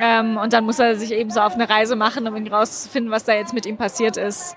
[0.03, 3.25] Ähm, und dann muss er sich eben so auf eine Reise machen, um herauszufinden, was
[3.25, 4.57] da jetzt mit ihm passiert ist.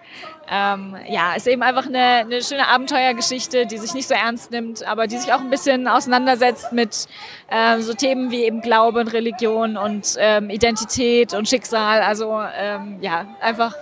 [0.50, 4.88] Ähm, ja, ist eben einfach eine, eine schöne Abenteuergeschichte, die sich nicht so ernst nimmt,
[4.88, 7.08] aber die sich auch ein bisschen auseinandersetzt mit
[7.52, 12.02] ähm, so Themen wie eben Glaube und Religion und ähm, Identität und Schicksal.
[12.02, 13.76] Also ähm, ja, einfach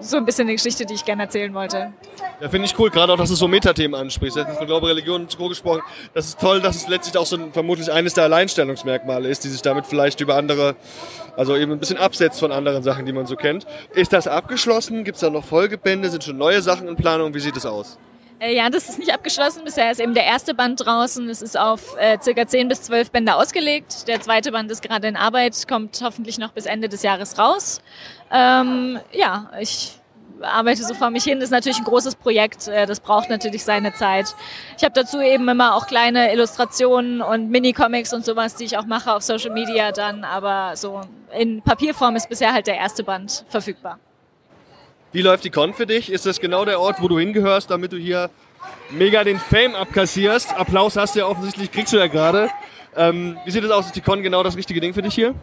[0.00, 1.92] so ein bisschen eine Geschichte, die ich gerne erzählen wollte.
[2.40, 4.36] Ja, finde ich cool, gerade auch, dass du so Metathemen ansprichst.
[4.36, 5.48] Jetzt von Glaube, Religion und Co.
[5.48, 5.82] gesprochen.
[6.14, 9.48] Das ist toll, dass es letztlich auch so ein, vermutlich eines der Alleinstellungsmerkmale ist, die
[9.48, 10.76] sich damit vielleicht über andere,
[11.36, 13.66] also eben ein bisschen absetzt von anderen Sachen, die man so kennt.
[13.94, 15.04] Ist das abgeschlossen?
[15.04, 16.08] Gibt es da noch Folgebände?
[16.10, 17.34] Sind schon neue Sachen in Planung?
[17.34, 17.98] Wie sieht es aus?
[18.40, 19.64] Äh, ja, das ist nicht abgeschlossen.
[19.64, 21.28] Bisher ist eben der erste Band draußen.
[21.28, 24.08] Es ist auf äh, circa 10 bis 12 Bände ausgelegt.
[24.08, 27.82] Der zweite Band ist gerade in Arbeit, kommt hoffentlich noch bis Ende des Jahres raus.
[28.32, 30.00] Ähm, ja, ich
[30.40, 31.38] arbeite so vor mich hin.
[31.38, 32.66] Das ist natürlich ein großes Projekt.
[32.66, 34.34] Äh, das braucht natürlich seine Zeit.
[34.78, 38.86] Ich habe dazu eben immer auch kleine Illustrationen und Mini-Comics und sowas, die ich auch
[38.86, 40.24] mache auf Social Media dann.
[40.24, 41.02] Aber so
[41.38, 43.98] in Papierform ist bisher halt der erste Band verfügbar.
[45.12, 46.10] Wie läuft die Con für dich?
[46.10, 48.30] Ist das genau der Ort, wo du hingehörst, damit du hier
[48.90, 50.54] mega den Fame abkassierst?
[50.56, 52.48] Applaus hast du ja offensichtlich, kriegst du ja gerade.
[52.96, 53.86] Ähm, wie sieht es aus?
[53.86, 55.34] Ist die Con genau das richtige Ding für dich hier?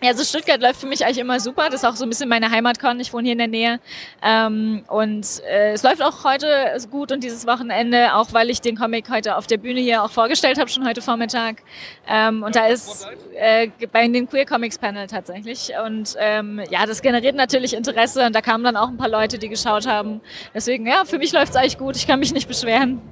[0.00, 1.64] Ja, also Stuttgart läuft für mich eigentlich immer super.
[1.66, 3.00] Das ist auch so ein bisschen meine Heimatcon.
[3.00, 3.80] Ich wohne hier in der Nähe.
[4.22, 6.46] Ähm, und äh, es läuft auch heute
[6.88, 10.12] gut und dieses Wochenende, auch weil ich den Comic heute auf der Bühne hier auch
[10.12, 11.62] vorgestellt habe, schon heute Vormittag.
[12.06, 15.72] Ähm, und da ist äh, bei den Queer Comics Panel tatsächlich.
[15.84, 19.38] Und ähm, ja, das generiert natürlich Interesse und da kamen dann auch ein paar Leute,
[19.38, 20.20] die geschaut haben.
[20.54, 21.96] Deswegen, ja, für mich läuft es eigentlich gut.
[21.96, 23.02] Ich kann mich nicht beschweren.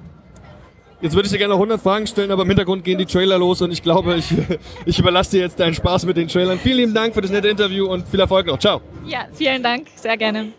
[1.02, 3.38] Jetzt würde ich dir gerne noch 100 Fragen stellen, aber im Hintergrund gehen die Trailer
[3.38, 4.32] los und ich glaube, ich,
[4.86, 6.58] ich überlasse dir jetzt deinen Spaß mit den Trailern.
[6.58, 8.58] Vielen lieben Dank für das nette Interview und viel Erfolg noch.
[8.58, 8.80] Ciao.
[9.04, 9.88] Ja, vielen Dank.
[9.94, 10.52] Sehr gerne.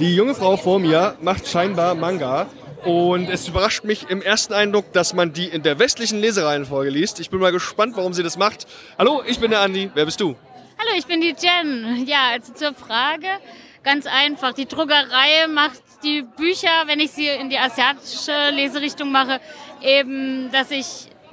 [0.00, 2.46] Die junge Frau vor mir macht scheinbar Manga
[2.84, 7.20] und es überrascht mich im ersten Eindruck, dass man die in der westlichen Lesereihenfolge liest.
[7.20, 8.66] Ich bin mal gespannt, warum sie das macht.
[8.98, 9.90] Hallo, ich bin der Andi.
[9.94, 10.36] Wer bist du?
[10.78, 12.06] Hallo, ich bin die Jen.
[12.06, 13.28] Ja, also zur Frage.
[13.84, 14.54] Ganz einfach.
[14.54, 19.40] Die Druckerei macht die Bücher, wenn ich sie in die asiatische Leserichtung mache,
[19.82, 20.86] eben, dass ich,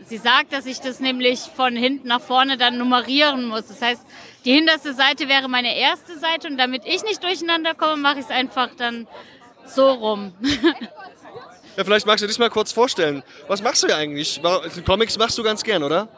[0.05, 3.67] sie sagt, dass ich das nämlich von hinten nach vorne dann nummerieren muss.
[3.67, 4.05] Das heißt,
[4.43, 8.25] die hinterste Seite wäre meine erste Seite und damit ich nicht durcheinander komme, mache ich
[8.25, 9.07] es einfach dann
[9.65, 10.33] so rum.
[11.77, 13.23] Ja, vielleicht magst du dich mal kurz vorstellen.
[13.47, 14.41] Was machst du ja eigentlich?
[14.85, 16.09] Comics machst du ganz gern, oder?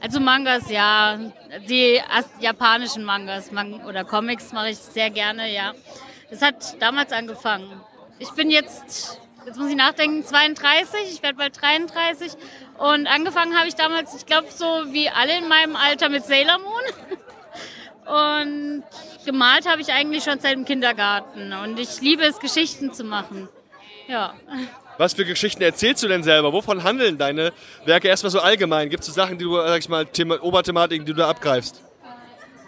[0.00, 1.18] Also Mangas, ja.
[1.68, 2.00] Die
[2.40, 3.50] japanischen Mangas
[3.86, 5.72] oder Comics mache ich sehr gerne, ja.
[6.30, 7.80] Das hat damals angefangen.
[8.18, 12.32] Ich bin jetzt, jetzt muss ich nachdenken, 32, ich werde bald 33.
[12.78, 16.58] Und angefangen habe ich damals, ich glaube, so wie alle in meinem Alter mit Sailor
[16.58, 16.82] Moon.
[18.06, 18.84] Und
[19.24, 21.52] gemalt habe ich eigentlich schon seit dem Kindergarten.
[21.52, 23.48] Und ich liebe es, Geschichten zu machen.
[24.06, 24.34] Ja.
[24.98, 26.52] Was für Geschichten erzählst du denn selber?
[26.52, 27.52] Wovon handeln deine
[27.84, 28.90] Werke erstmal so allgemein?
[28.90, 31.82] Gibt es so Sachen, die du, sag ich mal, Thema, Oberthematiken, die du da abgreifst?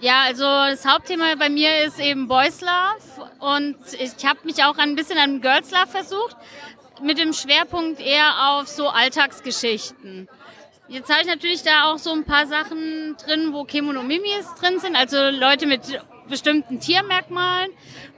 [0.01, 4.77] Ja, also das Hauptthema bei mir ist eben Boys Love und ich habe mich auch
[4.77, 6.37] ein bisschen an Girls Love versucht,
[7.01, 10.29] mit dem Schwerpunkt eher auf so Alltagsgeschichten.
[10.89, 14.79] Jetzt habe ich natürlich da auch so ein paar Sachen drin, wo Kemono Mimis drin
[14.79, 15.81] sind, also Leute mit
[16.29, 17.71] bestimmten Tiermerkmalen.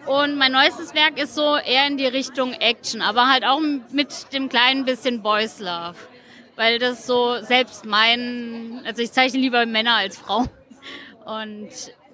[0.06, 4.32] Und mein neuestes Werk ist so eher in die Richtung Action, aber halt auch mit
[4.32, 5.96] dem kleinen bisschen Boys Love.
[6.56, 10.48] Weil das so selbst mein, also ich zeichne lieber Männer als Frauen.
[11.24, 11.68] Und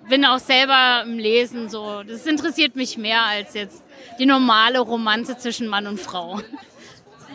[0.09, 2.03] bin auch selber im Lesen so.
[2.03, 3.83] Das interessiert mich mehr als jetzt
[4.19, 6.41] die normale Romanze zwischen Mann und Frau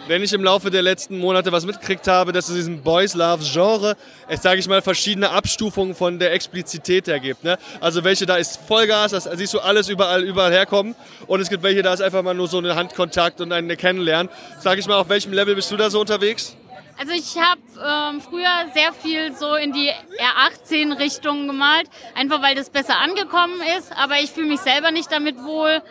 [0.08, 3.44] wenn ich im Laufe der letzten Monate was mitgekriegt habe, dass es diesem Boys Love
[3.44, 3.96] Genre,
[4.28, 7.44] es sage ich mal, verschiedene Abstufungen von der Explizität ergibt.
[7.44, 7.58] Ne?
[7.80, 10.96] Also welche da ist Vollgas, das siehst du alles überall, überall herkommen.
[11.28, 14.32] Und es gibt welche, da ist einfach mal nur so eine Handkontakt und eine Kennenlernen.
[14.60, 16.56] Sage ich mal, auf welchem Level bist du da so unterwegs?
[17.00, 22.70] Also ich habe ähm, früher sehr viel so in die R18-Richtung gemalt, einfach weil das
[22.70, 23.94] besser angekommen ist.
[23.96, 25.82] Aber ich fühle mich selber nicht damit wohl,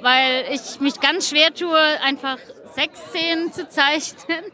[0.00, 2.38] weil ich mich ganz schwer tue, einfach
[2.76, 4.44] Sexszenen zu zeichnen.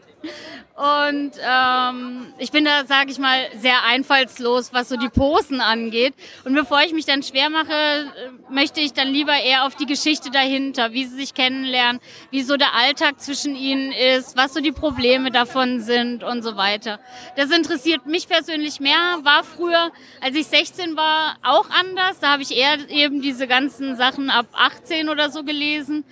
[0.75, 6.13] Und ähm, ich bin da, sage ich mal, sehr einfallslos, was so die Posen angeht.
[6.45, 8.05] Und bevor ich mich dann schwer mache, äh,
[8.49, 12.55] möchte ich dann lieber eher auf die Geschichte dahinter, wie sie sich kennenlernen, wie so
[12.55, 16.99] der Alltag zwischen ihnen ist, was so die Probleme davon sind und so weiter.
[17.35, 19.19] Das interessiert mich persönlich mehr.
[19.23, 22.19] War früher, als ich 16 war, auch anders.
[22.19, 26.05] Da habe ich eher eben diese ganzen Sachen ab 18 oder so gelesen.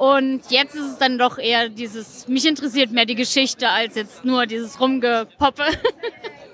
[0.00, 4.24] Und jetzt ist es dann doch eher dieses, mich interessiert mehr die Geschichte als jetzt
[4.24, 5.64] nur dieses Rumgepoppe.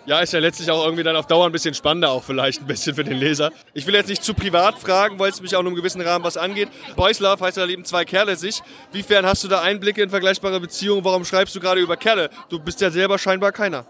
[0.04, 2.66] Ja, ist ja letztlich auch irgendwie dann auf Dauer ein bisschen spannender, auch vielleicht ein
[2.66, 3.52] bisschen für den Leser.
[3.72, 6.24] Ich will jetzt nicht zu privat fragen, weil es mich auch nur im gewissen Rahmen
[6.24, 6.68] was angeht.
[6.96, 8.62] Boys Love heißt ja, da leben zwei Kerle sich.
[8.90, 11.04] Wiefern hast du da Einblicke in vergleichbare Beziehungen?
[11.04, 12.30] Warum schreibst du gerade über Kerle?
[12.48, 13.86] Du bist ja selber scheinbar keiner.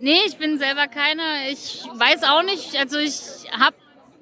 [0.00, 1.50] Nee, ich bin selber keiner.
[1.50, 2.74] Ich weiß auch nicht.
[2.78, 3.20] Also ich
[3.52, 3.76] habe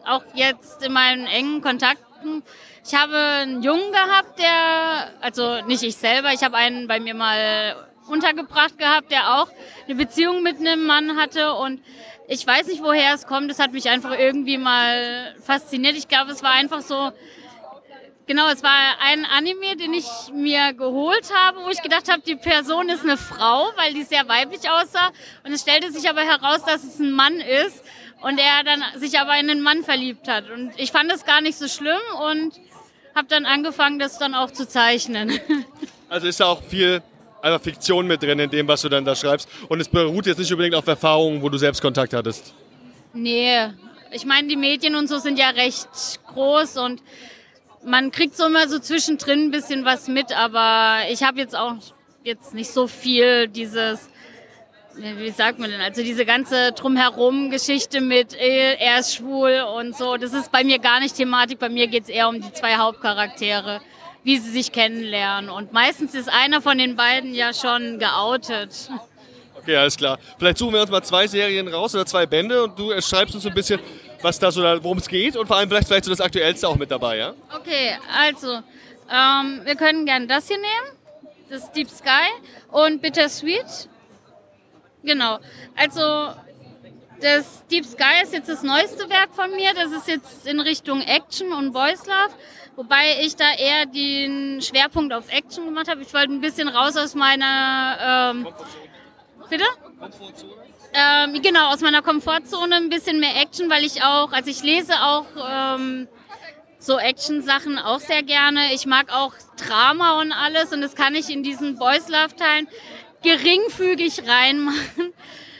[0.04, 2.42] auch jetzt in meinen engen Kontakten
[2.84, 7.14] ich habe einen Jungen gehabt, der, also nicht ich selber, ich habe einen bei mir
[7.14, 9.48] mal untergebracht gehabt, der auch
[9.86, 11.80] eine Beziehung mit einem Mann hatte und
[12.28, 13.50] ich weiß nicht, woher es kommt.
[13.50, 15.96] Es hat mich einfach irgendwie mal fasziniert.
[15.96, 17.12] Ich glaube, es war einfach so,
[18.26, 22.36] genau, es war ein Anime, den ich mir geholt habe, wo ich gedacht habe, die
[22.36, 25.10] Person ist eine Frau, weil die sehr weiblich aussah.
[25.44, 27.84] Und es stellte sich aber heraus, dass es ein Mann ist
[28.22, 30.48] und er dann sich aber in einen Mann verliebt hat.
[30.50, 32.54] Und ich fand es gar nicht so schlimm und
[33.14, 35.32] habe dann angefangen, das dann auch zu zeichnen.
[36.08, 37.02] Also ist da auch viel
[37.40, 39.48] einfach Fiktion mit drin in dem, was du dann da schreibst.
[39.70, 42.52] Und es beruht jetzt nicht unbedingt auf Erfahrungen, wo du selbst Kontakt hattest.
[43.14, 43.68] Nee,
[44.10, 45.88] ich meine, die Medien und so sind ja recht
[46.26, 47.02] groß und
[47.82, 51.76] man kriegt so immer so zwischendrin ein bisschen was mit, aber ich habe jetzt auch
[52.24, 54.08] jetzt nicht so viel dieses
[54.96, 60.16] wie sagt man denn, also diese ganze Drumherum-Geschichte mit, äh, er ist schwul und so,
[60.16, 61.58] das ist bei mir gar nicht Thematik.
[61.58, 63.80] Bei mir geht es eher um die zwei Hauptcharaktere,
[64.22, 65.50] wie sie sich kennenlernen.
[65.50, 68.90] Und meistens ist einer von den beiden ja schon geoutet.
[69.56, 70.18] Okay, alles klar.
[70.38, 73.46] Vielleicht suchen wir uns mal zwei Serien raus oder zwei Bände und du schreibst uns
[73.46, 73.80] ein bisschen,
[74.20, 76.76] was da so, worum es geht und vor allem vielleicht, vielleicht so das Aktuellste auch
[76.76, 77.34] mit dabei, ja?
[77.54, 78.60] Okay, also,
[79.10, 80.98] ähm, wir können gerne das hier nehmen,
[81.50, 82.28] das Deep Sky
[82.70, 83.88] und Bittersweet
[85.02, 85.38] Genau.
[85.76, 86.34] Also
[87.20, 89.72] das Deep Sky ist jetzt das neueste Werk von mir.
[89.74, 92.34] Das ist jetzt in Richtung Action und Boys Love.
[92.74, 96.02] Wobei ich da eher den Schwerpunkt auf Action gemacht habe.
[96.02, 98.32] Ich wollte ein bisschen raus aus meiner...
[98.34, 98.48] Ähm,
[99.50, 99.64] bitte?
[99.98, 100.52] Komfortzone?
[100.94, 104.94] Ähm, genau, aus meiner Komfortzone ein bisschen mehr Action, weil ich auch, also ich lese
[105.00, 106.06] auch ähm,
[106.78, 108.74] so Action-Sachen auch sehr gerne.
[108.74, 112.68] Ich mag auch Drama und alles und das kann ich in diesen Boys Love-Teilen
[113.22, 115.12] geringfügig reinmachen.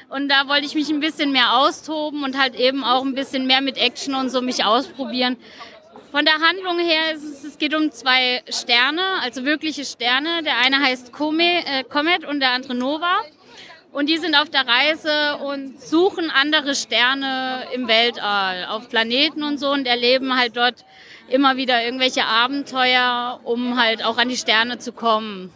[0.09, 3.47] Und da wollte ich mich ein bisschen mehr austoben und halt eben auch ein bisschen
[3.47, 5.39] mehr mit Action und so mich ausprobieren.
[6.11, 10.43] Von der Handlung her ist es, es geht um zwei Sterne, also wirkliche Sterne.
[10.43, 13.21] Der eine heißt Comet, äh, Comet und der andere Nova.
[13.93, 19.59] Und die sind auf der Reise und suchen andere Sterne im Weltall, auf Planeten und
[19.59, 20.85] so und erleben halt dort
[21.29, 25.51] immer wieder irgendwelche Abenteuer, um halt auch an die Sterne zu kommen.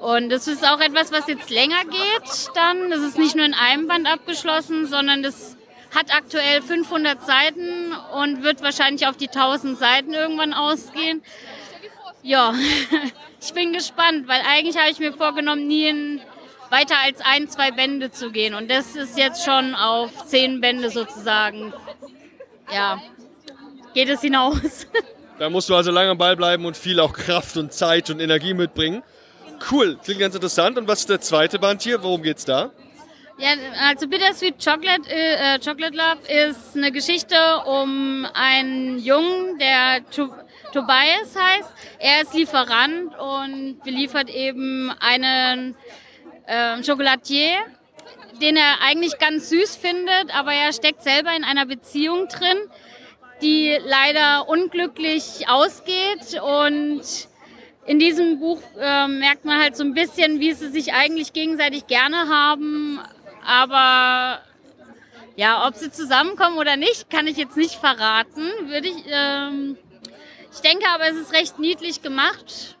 [0.00, 2.90] Und das ist auch etwas, was jetzt länger geht dann.
[2.90, 5.56] Das ist nicht nur in einem Band abgeschlossen, sondern das
[5.94, 11.22] hat aktuell 500 Seiten und wird wahrscheinlich auf die 1000 Seiten irgendwann ausgehen.
[12.22, 12.54] Ja,
[13.40, 16.20] ich bin gespannt, weil eigentlich habe ich mir vorgenommen, nie in
[16.70, 18.54] weiter als ein, zwei Bände zu gehen.
[18.54, 21.72] Und das ist jetzt schon auf zehn Bände sozusagen.
[22.72, 23.00] Ja,
[23.94, 24.86] geht es hinaus.
[25.38, 28.18] Da musst du also lange am Ball bleiben und viel auch Kraft und Zeit und
[28.18, 29.04] Energie mitbringen.
[29.70, 30.78] Cool, klingt ganz interessant.
[30.78, 32.02] Und was ist der zweite Band hier?
[32.02, 32.70] Worum geht's da?
[33.40, 33.50] Ja,
[33.88, 40.34] also Bittersweet Chocolate, äh, äh, Chocolate Love ist eine Geschichte um einen Jungen, der to
[40.72, 41.72] Tobias heißt.
[42.00, 45.76] Er ist Lieferant und beliefert eben einen
[46.46, 47.58] äh, Chocolatier,
[48.42, 52.58] den er eigentlich ganz süß findet, aber er steckt selber in einer Beziehung drin,
[53.40, 57.02] die leider unglücklich ausgeht und
[57.88, 61.86] in diesem Buch äh, merkt man halt so ein bisschen, wie sie sich eigentlich gegenseitig
[61.86, 63.00] gerne haben.
[63.46, 64.40] Aber
[65.36, 68.42] ja, ob sie zusammenkommen oder nicht, kann ich jetzt nicht verraten.
[68.66, 69.78] Würde ich, ähm,
[70.52, 72.76] ich denke aber, es ist recht niedlich gemacht.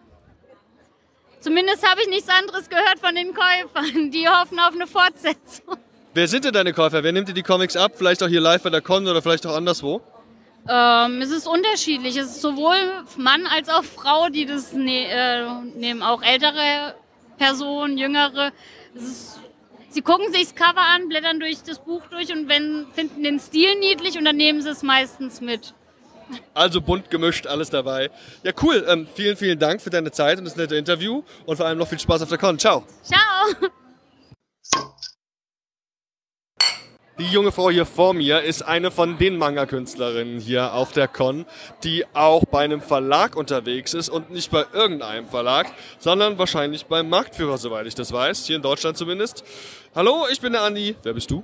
[1.40, 4.10] Zumindest habe ich nichts anderes gehört von den Käufern.
[4.10, 5.78] Die hoffen auf eine Fortsetzung.
[6.12, 7.02] Wer sind denn deine Käufer?
[7.02, 7.92] Wer nimmt dir die Comics ab?
[7.94, 10.02] Vielleicht auch hier live bei der Con oder vielleicht auch anderswo?
[10.68, 12.16] Ähm, es ist unterschiedlich.
[12.16, 12.76] Es ist sowohl
[13.16, 16.02] Mann als auch Frau, die das ne äh, nehmen.
[16.02, 16.94] Auch ältere
[17.38, 18.52] Personen, jüngere.
[18.94, 19.40] Ist,
[19.90, 23.40] sie gucken sich das Cover an, blättern durch das Buch durch und wenn, finden den
[23.40, 25.72] Stil niedlich und dann nehmen sie es meistens mit.
[26.52, 28.10] Also bunt gemischt, alles dabei.
[28.42, 28.84] Ja, cool.
[28.86, 31.88] Ähm, vielen, vielen Dank für deine Zeit und das nette Interview und vor allem noch
[31.88, 32.58] viel Spaß auf der Con.
[32.58, 32.84] Ciao.
[33.02, 33.70] Ciao.
[37.18, 41.46] Die junge Frau hier vor mir ist eine von den Manga-Künstlerinnen hier auf der Con,
[41.82, 45.66] die auch bei einem Verlag unterwegs ist und nicht bei irgendeinem Verlag,
[45.98, 49.42] sondern wahrscheinlich beim Marktführer, soweit ich das weiß, hier in Deutschland zumindest.
[49.96, 50.94] Hallo, ich bin der Andi.
[51.02, 51.42] Wer bist du?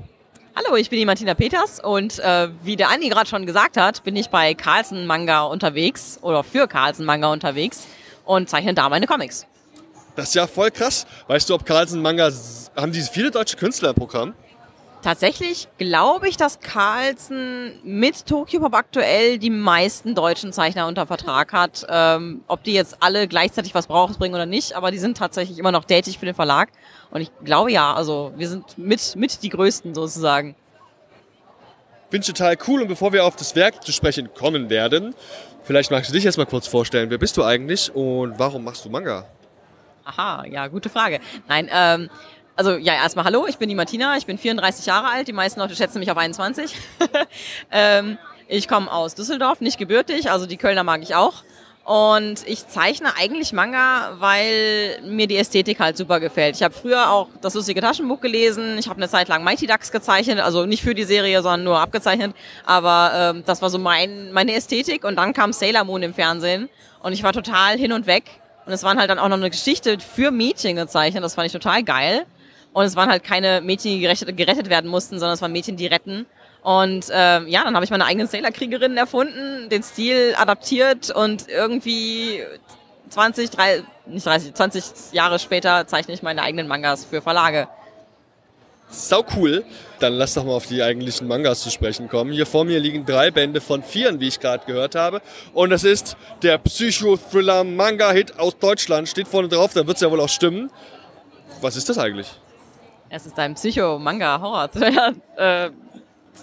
[0.55, 4.05] Hallo, ich bin die Martina Peters und äh, wie der Andi gerade schon gesagt hat,
[4.05, 7.89] bin ich bei Carlsen Manga unterwegs oder für Carlsen Manga unterwegs
[8.25, 9.49] und zeichne da meine Comics.
[10.15, 11.05] Das ist ja voll krass.
[11.27, 12.31] Weißt du, ob Carlsen Manga,
[12.77, 14.35] haben die viele deutsche Künstler im Programm?
[15.05, 21.53] Tatsächlich glaube ich, dass Carlsen mit Tokyo Pop aktuell die meisten deutschen Zeichner unter Vertrag
[21.53, 21.87] hat.
[21.91, 25.73] Ähm, ob die jetzt alle gleichzeitig was bringen oder nicht, aber die sind tatsächlich immer
[25.73, 26.71] noch tätig für den Verlag.
[27.11, 30.57] Und ich glaube ja, also wir sind mit, mit die Größten sozusagen.
[32.09, 32.81] Finde ich total cool.
[32.81, 35.15] Und bevor wir auf das Werk zu sprechen kommen werden,
[35.65, 37.11] vielleicht magst du dich erstmal kurz vorstellen.
[37.11, 39.27] Wer bist du eigentlich und warum machst du Manga?
[40.07, 41.21] Aha, ja, gute Frage.
[41.49, 42.11] Nein, ähm,
[42.57, 45.61] also ja, erstmal hallo, ich bin die Martina, ich bin 34 Jahre alt, die meisten
[45.61, 46.75] Leute schätzen mich auf 21.
[47.71, 51.45] ähm, ich komme aus Düsseldorf, nicht gebürtig, also die Kölner mag ich auch.
[51.85, 56.57] Und ich zeichne eigentlich Manga, weil mir die Ästhetik halt super gefällt.
[56.57, 58.79] Ich habe früher auch das lustige Taschenbuch gelesen.
[58.79, 61.79] Ich habe eine Zeit lang Mighty Ducks gezeichnet, also nicht für die Serie, sondern nur
[61.79, 62.35] abgezeichnet.
[62.65, 65.05] Aber ähm, das war so mein, meine Ästhetik.
[65.05, 66.71] Und dann kam Sailor Moon im Fernsehen
[67.03, 68.25] und ich war total hin und weg.
[68.65, 71.23] Und es waren halt dann auch noch eine Geschichte für Mädchen gezeichnet.
[71.23, 72.25] Das fand ich total geil.
[72.75, 75.77] Und es waren halt keine Mädchen, die gerettet, gerettet werden mussten, sondern es waren Mädchen,
[75.77, 76.27] die retten.
[76.63, 82.43] Und äh, ja, dann habe ich meine eigenen Sailor-Kriegerinnen erfunden, den Stil adaptiert und irgendwie
[83.11, 87.69] 20, 30, nicht 30, 20 Jahre später zeichne ich meine eigenen Mangas für Verlage.
[88.89, 89.65] Sau cool.
[90.01, 92.33] Dann lass doch mal auf die eigentlichen Mangas zu sprechen kommen.
[92.33, 95.23] Hier vor mir liegen drei Bände von vieren, wie ich gerade gehört habe.
[95.53, 99.09] Und das ist der Psycho-Thriller-Manga-Hit aus Deutschland.
[99.09, 100.71] Steht vorne drauf, da wird es ja wohl auch stimmen.
[101.61, 102.29] Was ist das eigentlich?
[103.11, 105.23] Es ist ein Psycho-Manga-Horror-Hit.
[105.37, 105.67] Äh,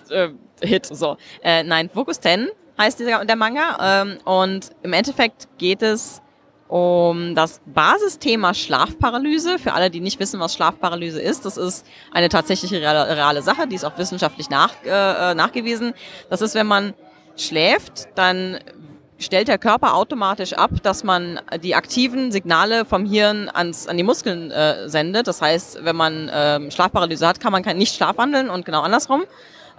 [0.10, 1.18] äh, so.
[1.44, 4.04] Äh, nein, Focus 10 heißt dieser, der Manga.
[4.04, 6.22] Ähm, und im Endeffekt geht es
[6.68, 9.60] um das Basisthema Schlafparalyse.
[9.60, 13.76] Für alle, die nicht wissen, was Schlafparalyse ist, das ist eine tatsächliche reale, Sache, die
[13.76, 15.94] ist auch wissenschaftlich nach, äh, nachgewiesen.
[16.30, 16.94] Das ist, wenn man
[17.36, 18.60] schläft, dann
[19.22, 24.04] stellt der Körper automatisch ab, dass man die aktiven Signale vom Hirn ans, an die
[24.04, 25.28] Muskeln äh, sendet.
[25.28, 29.24] Das heißt, wenn man ähm, Schlafparalyse hat, kann man kein, nicht schlafwandeln und genau andersrum,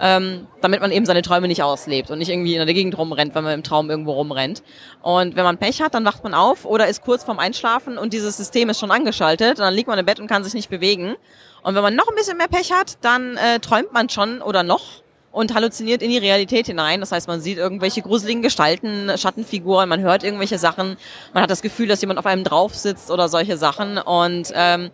[0.01, 3.34] ähm, damit man eben seine Träume nicht auslebt und nicht irgendwie in der Gegend rumrennt,
[3.34, 4.62] wenn man im Traum irgendwo rumrennt.
[5.03, 8.12] Und wenn man Pech hat, dann wacht man auf oder ist kurz vorm Einschlafen und
[8.12, 9.59] dieses System ist schon angeschaltet.
[9.59, 11.16] Dann liegt man im Bett und kann sich nicht bewegen.
[11.62, 14.62] Und wenn man noch ein bisschen mehr Pech hat, dann äh, träumt man schon oder
[14.62, 15.01] noch
[15.33, 17.01] und halluziniert in die Realität hinein.
[17.01, 20.97] Das heißt, man sieht irgendwelche gruseligen Gestalten, Schattenfiguren, man hört irgendwelche Sachen,
[21.33, 23.99] man hat das Gefühl, dass jemand auf einem drauf sitzt oder solche Sachen.
[23.99, 24.91] Und ähm,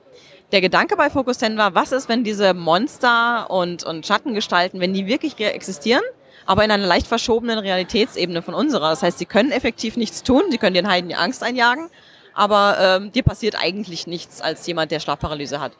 [0.53, 4.95] der Gedanke bei Focus 10 war, was ist, wenn diese Monster und, und Schattengestalten, wenn
[4.95, 6.03] die wirklich existieren,
[6.47, 8.91] aber in einer leicht verschobenen Realitätsebene von unserer.
[8.91, 11.91] Das heißt, sie können effektiv nichts tun, sie können den Heiden die Angst einjagen,
[12.33, 15.73] aber ähm, dir passiert eigentlich nichts als jemand, der Schlafparalyse hat.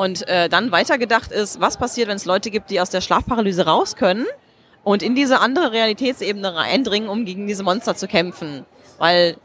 [0.00, 3.66] Und äh, dann weitergedacht ist, was passiert, wenn es Leute gibt, die aus der Schlafparalyse
[3.66, 4.24] raus können
[4.82, 8.64] und in diese andere Realitätsebene eindringen, um gegen diese Monster zu kämpfen.
[8.96, 9.36] Weil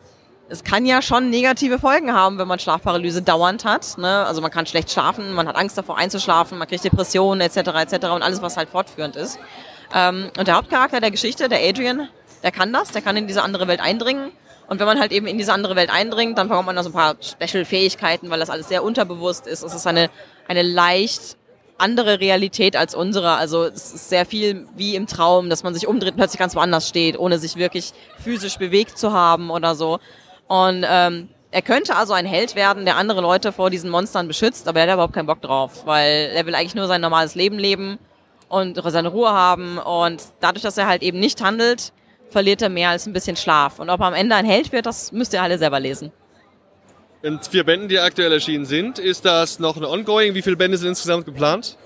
[0.47, 3.97] es kann ja schon negative Folgen haben, wenn man Schlafparalyse dauernd hat.
[3.97, 4.25] Ne?
[4.25, 7.57] Also man kann schlecht schlafen, man hat Angst davor einzuschlafen, man kriegt Depressionen etc.
[7.57, 8.05] etc.
[8.13, 9.37] und alles, was halt fortführend ist.
[9.93, 12.07] Ähm, und der Hauptcharakter der Geschichte, der Adrian,
[12.43, 14.31] der kann das, der kann in diese andere Welt eindringen
[14.67, 16.89] und wenn man halt eben in diese andere Welt eindringt, dann bekommt man da so
[16.89, 19.63] ein paar Special-Fähigkeiten, weil das alles sehr unterbewusst ist.
[19.63, 20.09] Es ist eine,
[20.47, 21.37] eine leicht
[21.77, 23.33] andere Realität als unsere.
[23.33, 26.87] Also es ist sehr viel wie im Traum, dass man sich umdreht plötzlich ganz woanders
[26.87, 29.99] steht, ohne sich wirklich physisch bewegt zu haben oder so.
[30.47, 34.67] Und ähm, er könnte also ein Held werden, der andere Leute vor diesen Monstern beschützt,
[34.67, 37.57] aber er hat überhaupt keinen Bock drauf, weil er will eigentlich nur sein normales Leben
[37.57, 37.97] leben
[38.49, 39.77] und seine Ruhe haben.
[39.77, 41.93] Und dadurch, dass er halt eben nicht handelt,
[42.35, 43.79] verliert er mehr als ein bisschen Schlaf.
[43.79, 46.11] Und ob er am Ende ein Held wird, das müsst ihr alle selber lesen.
[47.23, 50.33] In vier Bänden, die aktuell erschienen sind, ist das noch eine Ongoing?
[50.33, 51.77] Wie viele Bände sind insgesamt geplant?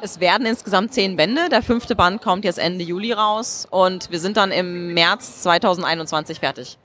[0.00, 1.50] Es werden insgesamt zehn Bände.
[1.50, 6.40] Der fünfte Band kommt jetzt Ende Juli raus und wir sind dann im März 2021
[6.40, 6.78] fertig.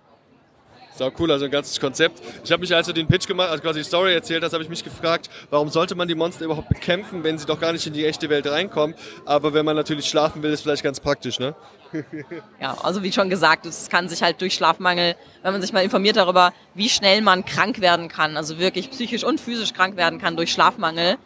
[0.98, 2.22] Sau cool, also ein ganzes Konzept.
[2.44, 4.64] Ich habe mich, als du den Pitch gemacht, also quasi die Story erzählt hast, habe
[4.64, 7.86] ich mich gefragt, warum sollte man die Monster überhaupt bekämpfen, wenn sie doch gar nicht
[7.88, 8.96] in die echte Welt reinkommen.
[9.24, 11.56] Aber wenn man natürlich schlafen will, ist vielleicht ganz praktisch, ne?
[12.62, 15.84] ja, also wie schon gesagt, es kann sich halt durch Schlafmangel, wenn man sich mal
[15.84, 20.20] informiert darüber, wie schnell man krank werden kann, also wirklich psychisch und physisch krank werden
[20.20, 21.18] kann durch Schlafmangel.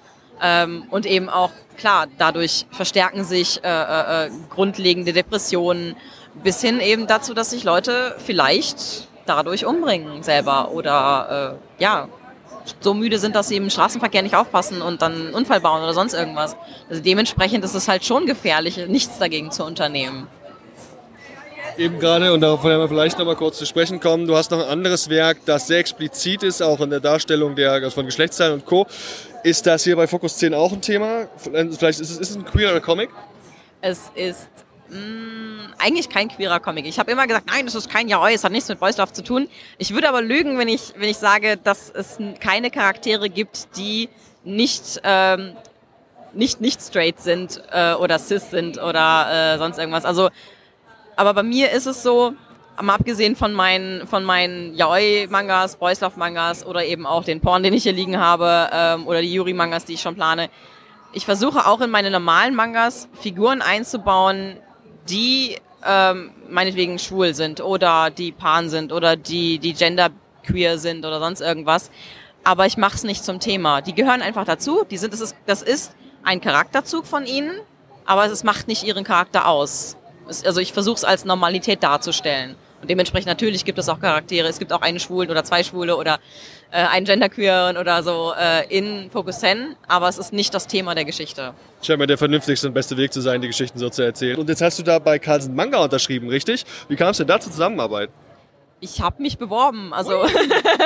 [0.43, 5.95] Ähm, und eben auch, klar, dadurch verstärken sich äh, äh, äh grundlegende Depressionen,
[6.43, 12.07] bis hin eben dazu, dass sich Leute vielleicht dadurch umbringen selber oder äh, ja,
[12.80, 15.93] so müde sind, dass sie im Straßenverkehr nicht aufpassen und dann einen Unfall bauen oder
[15.93, 16.55] sonst irgendwas.
[16.89, 20.28] Also dementsprechend ist es halt schon gefährlich, nichts dagegen zu unternehmen.
[21.78, 24.51] Eben gerade, und darauf werden wir vielleicht noch mal kurz zu sprechen kommen, du hast
[24.51, 28.05] noch ein anderes Werk, das sehr explizit ist, auch in der Darstellung der, also von
[28.05, 28.86] Geschlechtsteilen und Co.
[29.43, 31.28] Ist das hier bei Focus 10 auch ein Thema?
[31.38, 33.09] Vielleicht ist es, ist es ein queerer Comic?
[33.82, 34.49] Es ist
[34.89, 36.86] mh, mm, eigentlich kein queerer Comic.
[36.86, 39.13] Ich habe immer gesagt, nein, das ist kein Yaoi, es hat nichts mit Boys Love
[39.13, 39.47] zu tun.
[39.78, 44.09] Ich würde aber lügen, wenn ich, wenn ich sage, dass es keine Charaktere gibt, die
[44.43, 45.53] nicht, ähm,
[46.34, 50.05] nicht, nicht straight sind äh, oder cis sind oder äh, sonst irgendwas.
[50.05, 50.30] Also
[51.16, 52.34] aber bei mir ist es so,
[52.82, 57.74] mal abgesehen von meinen, von meinen Yaoi-Mangas, Boys Love-Mangas oder eben auch den Porn, den
[57.74, 60.49] ich hier liegen habe, ähm, oder die Yuri-Mangas, die ich schon plane,
[61.14, 64.57] ich versuche auch in meine normalen Mangas Figuren einzubauen,
[65.09, 71.20] die ähm, meinetwegen schwul sind oder die pan sind oder die, die genderqueer sind oder
[71.20, 71.91] sonst irgendwas.
[72.43, 73.82] Aber ich mache es nicht zum Thema.
[73.82, 74.86] Die gehören einfach dazu.
[74.89, 77.59] Die sind, das, ist, das ist ein Charakterzug von ihnen,
[78.05, 79.97] aber es macht nicht ihren Charakter aus
[80.45, 82.55] also ich versuche es als Normalität darzustellen.
[82.82, 84.47] Und dementsprechend natürlich gibt es auch Charaktere.
[84.47, 86.19] Es gibt auch einen Schwulen oder zwei Schwule oder
[86.71, 90.95] äh, einen Genderqueeren oder so äh, in Focus 10, aber es ist nicht das Thema
[90.95, 91.53] der Geschichte.
[91.84, 94.39] Scheint mir der vernünftigste und beste Weg zu sein, die Geschichten so zu erzählen.
[94.39, 96.65] Und jetzt hast du da bei Carlsen Manga unterschrieben, richtig?
[96.88, 98.09] Wie kam es denn da zur Zusammenarbeit?
[98.84, 99.93] Ich habe mich beworben.
[99.93, 100.25] Also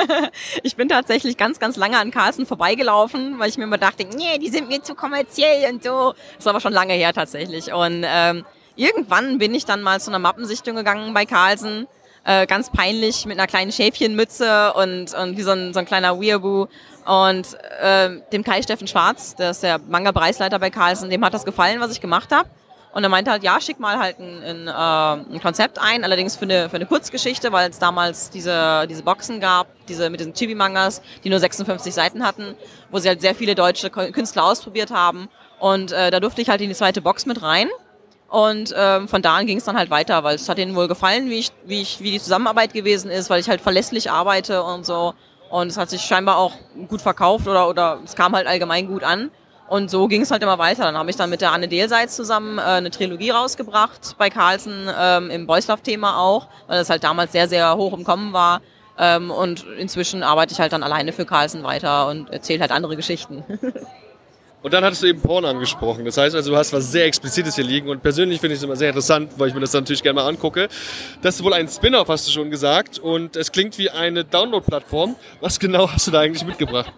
[0.62, 4.38] ich bin tatsächlich ganz, ganz lange an Carlsen vorbeigelaufen, weil ich mir immer dachte, nee,
[4.38, 6.12] die sind mir zu kommerziell und so.
[6.12, 7.72] Das ist aber schon lange her tatsächlich.
[7.72, 8.44] Und ähm,
[8.76, 11.88] irgendwann bin ich dann mal zu einer Mappensichtung gegangen bei Carlsen.
[12.24, 16.20] Äh, ganz peinlich mit einer kleinen Schäfchenmütze und, und wie so ein, so ein kleiner
[16.20, 16.66] Weeaboo.
[17.04, 17.46] Und
[17.80, 21.78] äh, dem Kai Steffen Schwarz, der ist der Manga-Preisleiter bei Carlsen, dem hat das gefallen,
[21.80, 22.48] was ich gemacht habe.
[22.96, 26.34] Und er meinte halt, ja, schick mal halt ein, ein, äh, ein Konzept ein, allerdings
[26.34, 30.32] für eine, für eine Kurzgeschichte, weil es damals diese, diese Boxen gab, diese mit diesen
[30.32, 32.56] Chibi-Mangas, die nur 56 Seiten hatten,
[32.90, 35.28] wo sie halt sehr viele deutsche Künstler ausprobiert haben.
[35.60, 37.68] Und äh, da durfte ich halt in die zweite Box mit rein.
[38.28, 40.88] Und ähm, von da an ging es dann halt weiter, weil es hat ihnen wohl
[40.88, 44.62] gefallen, wie ich, wie ich, wie die Zusammenarbeit gewesen ist, weil ich halt verlässlich arbeite
[44.62, 45.14] und so.
[45.48, 46.52] Und es hat sich scheinbar auch
[46.88, 49.30] gut verkauft oder, oder es kam halt allgemein gut an.
[49.68, 50.84] Und so ging es halt immer weiter.
[50.84, 54.88] Dann habe ich dann mit der Anne Dehlseits zusammen äh, eine Trilogie rausgebracht bei Carlsen
[54.98, 58.60] ähm, im Boyslav-Thema auch, weil es halt damals sehr, sehr hoch im Kommen war.
[58.98, 62.96] Ähm, und inzwischen arbeite ich halt dann alleine für Carlsen weiter und erzähle halt andere
[62.96, 63.44] Geschichten.
[64.66, 66.04] Und dann hattest du eben Porn angesprochen.
[66.04, 67.88] Das heißt also, du hast was sehr Explizites hier liegen.
[67.88, 70.26] Und persönlich finde ich es immer sehr interessant, weil ich mir das natürlich gerne mal
[70.26, 70.66] angucke.
[71.22, 72.98] Das ist wohl ein Spin-off, hast du schon gesagt.
[72.98, 75.14] Und es klingt wie eine Download-Plattform.
[75.40, 76.92] Was genau hast du da eigentlich mitgebracht?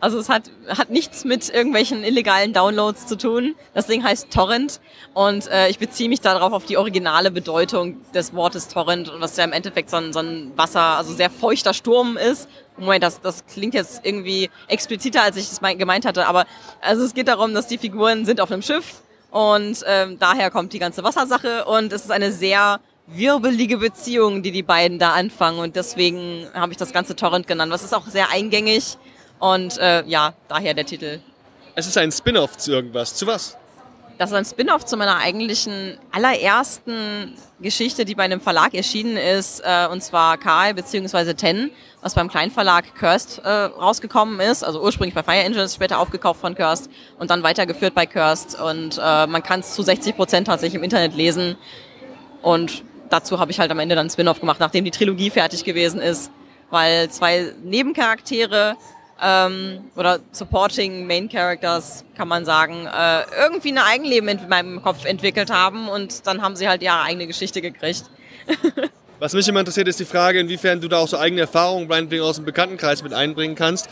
[0.00, 3.54] Also es hat, hat nichts mit irgendwelchen illegalen Downloads zu tun.
[3.74, 4.80] Das Ding heißt Torrent
[5.14, 9.36] und äh, ich beziehe mich darauf auf die originale Bedeutung des Wortes Torrent und was
[9.36, 12.48] ja im Endeffekt so ein, so ein Wasser, also sehr feuchter Sturm ist.
[12.76, 16.46] Moment, das, das klingt jetzt irgendwie expliziter, als ich es gemeint hatte, aber
[16.80, 20.72] also es geht darum, dass die Figuren sind auf einem Schiff und ähm, daher kommt
[20.72, 25.58] die ganze Wassersache und es ist eine sehr wirbelige Beziehung, die die beiden da anfangen
[25.58, 27.72] und deswegen habe ich das ganze Torrent genannt.
[27.72, 28.98] Was ist auch sehr eingängig
[29.38, 31.20] und äh, ja, daher der Titel.
[31.74, 33.14] Es ist ein Spin-off zu irgendwas.
[33.14, 33.56] Zu was?
[34.18, 39.60] Das ist ein Spin-off zu meiner eigentlichen allerersten Geschichte, die bei einem Verlag erschienen ist,
[39.64, 41.34] äh, und zwar Karl bzw.
[41.34, 41.70] Ten,
[42.02, 46.56] was beim Kleinverlag Kirst äh, rausgekommen ist, also ursprünglich bei Fire Engines, später aufgekauft von
[46.56, 48.60] Kirst und dann weitergeführt bei Kirst.
[48.60, 51.56] Und äh, man kann es zu 60 Prozent tatsächlich im Internet lesen.
[52.42, 56.00] Und dazu habe ich halt am Ende dann Spin-off gemacht, nachdem die Trilogie fertig gewesen
[56.00, 56.32] ist,
[56.70, 58.76] weil zwei Nebencharaktere
[59.22, 65.04] ähm, oder Supporting Main Characters, kann man sagen, äh, irgendwie ein Eigenleben in meinem Kopf
[65.04, 68.04] entwickelt haben und dann haben sie halt ihre eigene Geschichte gekriegt.
[69.20, 72.22] Was mich immer interessiert, ist die Frage, inwiefern du da auch so eigene Erfahrungen, meinetwegen
[72.22, 73.88] aus dem Bekanntenkreis mit einbringen kannst.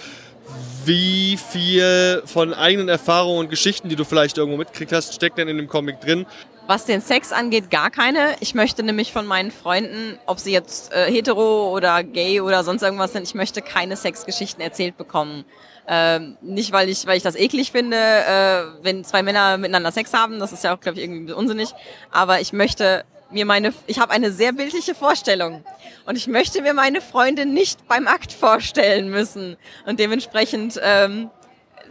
[0.87, 5.49] Wie viel von eigenen Erfahrungen und Geschichten, die du vielleicht irgendwo mitkriegt hast, steckt denn
[5.49, 6.27] in dem Comic drin?
[6.69, 8.37] Was den Sex angeht, gar keine.
[8.39, 12.83] Ich möchte nämlich von meinen Freunden, ob sie jetzt äh, hetero oder gay oder sonst
[12.83, 15.45] irgendwas sind, ich möchte keine Sexgeschichten erzählt bekommen.
[15.89, 20.13] Ähm, nicht, weil ich, weil ich das eklig finde, äh, wenn zwei Männer miteinander Sex
[20.13, 21.71] haben, das ist ja auch, glaube ich, irgendwie unsinnig.
[22.13, 25.65] Aber ich möchte mir meine, ich habe eine sehr bildliche Vorstellung
[26.07, 31.31] und ich möchte mir meine Freunde nicht beim Akt vorstellen müssen und dementsprechend ähm,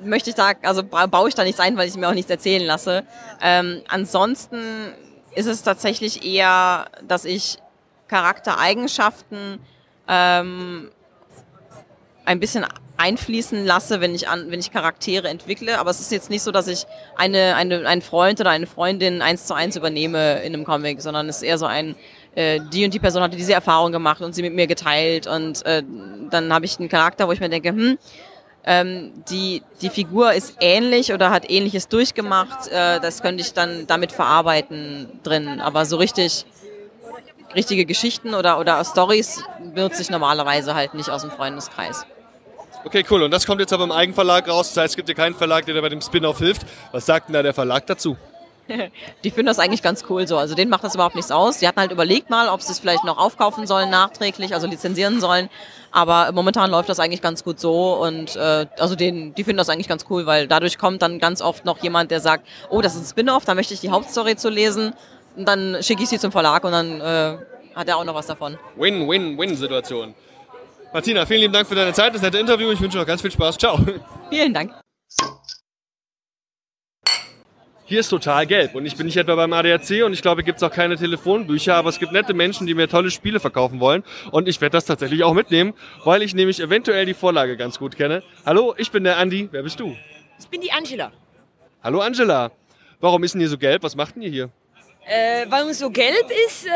[0.04, 2.66] möchte ich da, also baue ich da nichts ein, weil ich mir auch nichts erzählen
[2.66, 3.06] lasse.
[3.42, 4.94] Ähm, ansonsten
[5.36, 7.58] ist es tatsächlich eher, dass ich
[8.08, 9.60] Charaktereigenschaften
[10.08, 10.92] ähm,
[12.26, 12.66] ein bisschen
[12.98, 15.80] einfließen lasse, wenn ich an, wenn ich Charaktere entwickle.
[15.80, 16.86] Aber es ist jetzt nicht so, dass ich
[17.16, 21.28] eine, eine, einen Freund oder eine Freundin eins zu eins übernehme in einem Comic, sondern
[21.30, 21.96] es ist eher so ein,
[22.36, 25.66] äh, die und die Person hatte diese Erfahrung gemacht und sie mit mir geteilt und
[25.66, 25.84] äh,
[26.30, 27.98] dann habe ich einen Charakter, wo ich mir denke, hm,
[28.66, 33.86] ähm, die, die Figur ist ähnlich oder hat ähnliches durchgemacht, äh, das könnte ich dann
[33.88, 35.62] damit verarbeiten drin.
[35.62, 36.46] Aber so richtig
[37.54, 39.44] richtige Geschichten oder, oder Stories
[39.74, 42.06] benutze ich normalerweise halt nicht aus dem Freundeskreis.
[42.86, 43.24] Okay, cool.
[43.24, 44.74] Und das kommt jetzt aber im Eigenverlag raus.
[44.74, 46.68] Das heißt, es gibt ja keinen Verlag, der dir bei dem Spin-off hilft.
[46.92, 48.16] Was sagt denn da der Verlag dazu?
[49.24, 50.38] Die finden das eigentlich ganz cool so.
[50.38, 51.58] Also denen macht das überhaupt nichts aus.
[51.58, 55.20] Die hatten halt überlegt mal, ob sie es vielleicht noch aufkaufen sollen nachträglich, also lizenzieren
[55.20, 55.50] sollen.
[55.92, 59.70] Aber momentan läuft das eigentlich ganz gut so und äh, also den, die finden das
[59.70, 62.96] eigentlich ganz cool, weil dadurch kommt dann ganz oft noch jemand, der sagt, oh, das
[62.96, 64.94] ist ein Spin-off, da möchte ich die Hauptstory zu lesen.
[65.36, 67.38] Und dann schicke ich sie zum Verlag und dann äh,
[67.76, 68.58] hat er auch noch was davon.
[68.78, 70.16] Win-Win-Win-Situation.
[70.96, 72.72] Martina, vielen lieben Dank für deine Zeit, das nette Interview.
[72.72, 73.58] Ich wünsche noch ganz viel Spaß.
[73.58, 73.78] Ciao.
[74.30, 74.74] Vielen Dank.
[77.84, 80.60] Hier ist total gelb und ich bin nicht etwa beim ADAC und ich glaube, gibt
[80.60, 84.06] es auch keine Telefonbücher, aber es gibt nette Menschen, die mir tolle Spiele verkaufen wollen
[84.32, 85.74] und ich werde das tatsächlich auch mitnehmen,
[86.06, 88.24] weil ich nämlich eventuell die Vorlage ganz gut kenne.
[88.46, 89.50] Hallo, ich bin der Andi.
[89.52, 89.98] Wer bist du?
[90.40, 91.12] Ich bin die Angela.
[91.84, 92.52] Hallo Angela.
[93.02, 93.84] Warum ist denn hier so gelb?
[93.84, 94.50] Was macht denn ihr hier?
[95.08, 96.70] Äh, warum es so gelb ist, äh,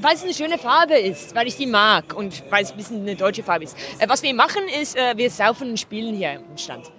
[0.00, 3.00] weil es eine schöne Farbe ist, weil ich die mag und weil es ein bisschen
[3.00, 3.76] eine deutsche Farbe ist.
[3.98, 6.92] Äh, was wir machen ist, äh, wir saufen und spielen hier im Stand.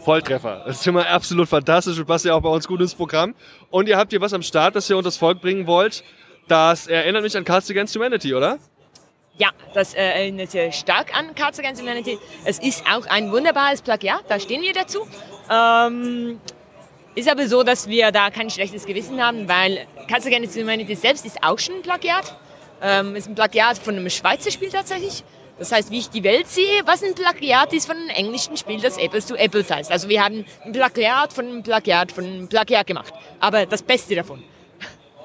[0.00, 0.64] Volltreffer.
[0.66, 3.34] Das ist immer absolut fantastisch und passt ja auch bei uns gut ins Programm.
[3.70, 6.04] Und ihr habt hier was am Start, das ihr unter das Volk bringen wollt.
[6.46, 8.58] Das erinnert mich an Cards Against Humanity, oder?
[9.38, 12.18] Ja, das äh, erinnert sehr stark an Cards Against Humanity.
[12.44, 15.08] Es ist auch ein wunderbares Plagiat, da stehen wir dazu.
[15.50, 16.38] Ähm,
[17.14, 21.24] ist aber so, dass wir da kein schlechtes Gewissen haben, weil Cards Against Humanity selbst
[21.24, 22.34] ist auch schon ein Plagiat.
[22.82, 25.22] Ähm, ist ein Plagiat von einem Schweizer Spiel tatsächlich.
[25.58, 28.80] Das heißt, wie ich die Welt sehe, was ein Plagiat ist von einem englischen Spiel,
[28.80, 29.92] das Apples to Apples heißt.
[29.92, 33.14] Also wir haben ein Plagiat von einem Plagiat von einem Plagiat gemacht.
[33.38, 34.42] Aber das Beste davon.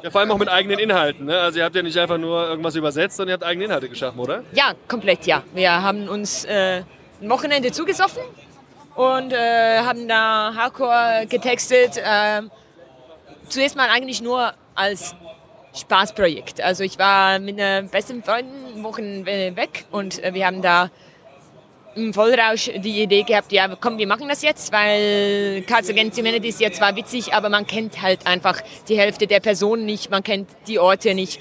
[0.03, 1.25] Ja, vor allem auch mit eigenen Inhalten.
[1.25, 1.37] Ne?
[1.37, 4.19] Also ihr habt ja nicht einfach nur irgendwas übersetzt, sondern ihr habt eigene Inhalte geschaffen,
[4.19, 4.43] oder?
[4.53, 5.43] Ja, komplett, ja.
[5.53, 6.83] Wir haben uns äh,
[7.21, 8.21] ein Wochenende zugesoffen
[8.99, 11.95] und äh, haben da Hardcore getextet.
[11.95, 12.41] Äh,
[13.47, 15.15] zuerst mal eigentlich nur als
[15.73, 16.59] Spaßprojekt.
[16.59, 20.89] Also ich war mit einer besten Freundin Wochen weg und äh, wir haben da
[21.95, 26.49] im Vollrausch die Idee gehabt, ja komm, wir machen das jetzt, weil Cards Against Humanity
[26.49, 30.23] ist ja zwar witzig, aber man kennt halt einfach die Hälfte der Personen nicht, man
[30.23, 31.39] kennt die Orte nicht.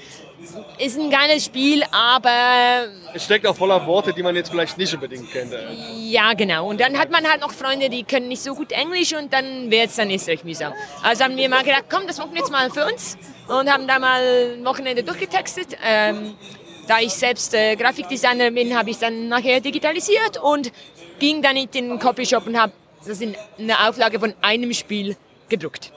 [0.77, 2.87] Ist ein geiles Spiel, aber...
[3.13, 5.53] Es steckt auch voller Worte, die man jetzt vielleicht nicht unbedingt kennt.
[5.97, 6.67] Ja, genau.
[6.69, 9.69] Und dann hat man halt noch Freunde, die können nicht so gut Englisch und dann
[9.69, 10.73] wird es dann ist recht mühsam.
[11.03, 13.17] Also haben wir mal gedacht, komm, das machen wir jetzt mal für uns
[13.47, 15.77] und haben da mal ein Wochenende durchgetextet.
[15.83, 16.35] Ähm,
[16.87, 20.71] da ich selbst äh, Grafikdesigner bin, habe ich dann nachher digitalisiert und
[21.19, 22.73] ging dann in den Copyshop und habe
[23.05, 25.15] das in einer Auflage von einem Spiel
[25.49, 25.91] gedruckt.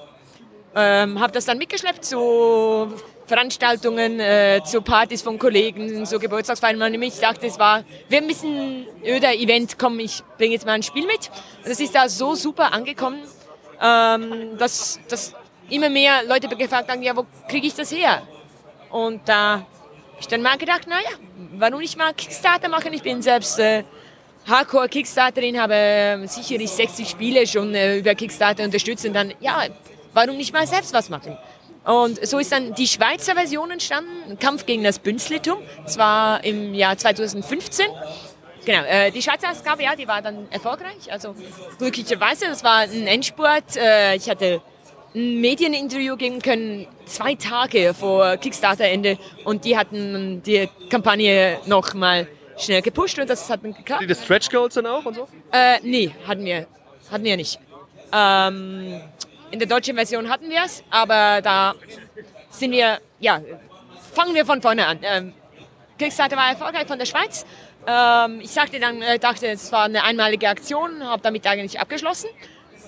[0.75, 2.93] Ähm, habe das dann mitgeschleppt zu
[3.33, 6.83] Veranstaltungen, äh, zu Partys von Kollegen, zu Geburtstagsfeiern.
[6.83, 10.83] Und ich dachte, es war, wir bisschen öder Event, komm, ich bringe jetzt mal ein
[10.83, 11.31] Spiel mit.
[11.65, 13.23] Und das ist da so super angekommen,
[13.81, 15.35] ähm, dass, dass
[15.71, 18.21] immer mehr Leute gefragt haben, ja, wo kriege ich das her?
[18.91, 19.67] Und da habe
[20.21, 21.17] ich dann mal gedacht, naja,
[21.57, 22.93] warum nicht mal Kickstarter machen?
[22.93, 23.85] Ich bin selbst äh,
[24.47, 29.69] Hardcore-Kickstarterin, habe äh, sicherlich 60 Spiele schon äh, über Kickstarter unterstützt und dann, ja,
[30.13, 31.39] warum nicht mal selbst was machen?
[31.85, 35.59] Und so ist dann die Schweizer Version entstanden, Kampf gegen das Bünzlitum.
[35.85, 37.87] Das war im Jahr 2015.
[38.65, 41.11] Genau, äh, die Schweizer Ausgabe, ja, die war dann erfolgreich.
[41.11, 41.35] Also
[41.79, 43.77] glücklicherweise, das war ein Endspurt.
[43.77, 44.63] Äh, ich hatte
[45.15, 49.19] ein Medieninterview geben können, zwei Tage vor Kickstarter-Ende.
[49.45, 54.05] Und die hatten die Kampagne noch mal schnell gepusht und das hat dann geklappt.
[54.09, 55.29] Die Stretch Goals dann auch und so?
[55.51, 56.67] Äh, nee, hatten wir,
[57.11, 57.59] hatten wir nicht.
[58.13, 59.01] Ähm,
[59.53, 61.75] in der deutschen Version hatten wir es, aber da
[62.51, 63.41] sind wir, ja,
[64.13, 64.99] fangen wir von vorne an.
[65.03, 65.35] Ähm,
[65.99, 67.47] Kickstarter war erfolgreich von der Schweiz.
[67.87, 72.29] Ähm, ich sagte dann, äh, dachte, es war eine einmalige Aktion, habe damit eigentlich abgeschlossen.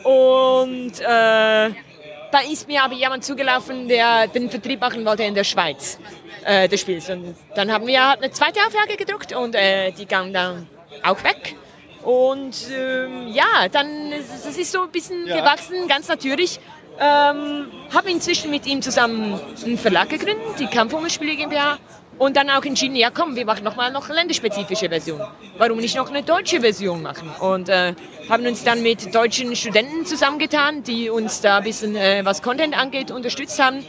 [0.04, 5.44] Und äh, da ist mir aber jemand zugelaufen, der den Vertrieb machen wollte in der
[5.44, 5.98] Schweiz
[6.44, 7.10] äh, des Spiels.
[7.10, 10.66] Und dann haben wir eine zweite Auflage gedruckt und äh, die kam dann
[11.02, 11.56] auch weg.
[12.04, 15.40] Und ähm, ja, dann das ist so ein bisschen ja.
[15.40, 16.60] gewachsen, ganz natürlich.
[17.00, 21.78] Ähm, habe inzwischen mit ihm zusammen einen Verlag gegründet, die Kampfhummerspiele GmbH.
[22.16, 25.20] Und dann auch entschieden, ja komm, wir machen nochmal noch eine länderspezifische Version.
[25.58, 27.28] Warum nicht noch eine deutsche Version machen?
[27.40, 27.94] Und äh,
[28.28, 32.78] haben uns dann mit deutschen Studenten zusammengetan, die uns da ein bisschen, äh, was Content
[32.78, 33.84] angeht, unterstützt haben.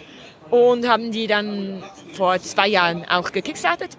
[0.50, 3.98] Und haben die dann vor zwei Jahren auch gekickstartet.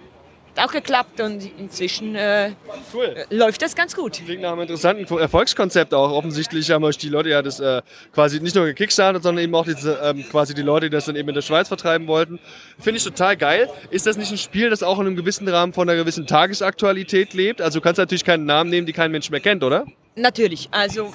[0.57, 2.51] Hat auch geklappt und inzwischen äh,
[2.93, 3.25] Cool.
[3.29, 4.13] läuft das ganz gut.
[4.25, 6.11] Klingt nach einem interessanten Erfolgskonzept auch.
[6.11, 7.81] Offensichtlich haben euch die Leute ja das äh,
[8.13, 11.15] quasi nicht nur gekickstartet, sondern eben auch diese, ähm, quasi die Leute, die das dann
[11.15, 12.39] eben in der Schweiz vertreiben wollten.
[12.79, 13.69] Finde ich total geil.
[13.91, 17.33] Ist das nicht ein Spiel, das auch in einem gewissen Rahmen von einer gewissen Tagesaktualität
[17.33, 17.61] lebt?
[17.61, 19.85] Also du kannst natürlich keinen Namen nehmen, die kein Mensch mehr kennt, oder?
[20.15, 21.13] Natürlich, also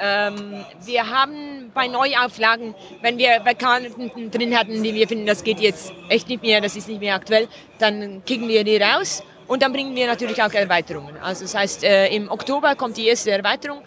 [0.00, 5.60] ähm, wir haben bei Neuauflagen, wenn wir Vakanten drin hatten, die wir finden, das geht
[5.60, 9.62] jetzt echt nicht mehr, das ist nicht mehr aktuell, dann kicken wir die raus und
[9.62, 11.16] dann bringen wir natürlich auch Erweiterungen.
[11.22, 13.82] Also das heißt, äh, im Oktober kommt die erste Erweiterung,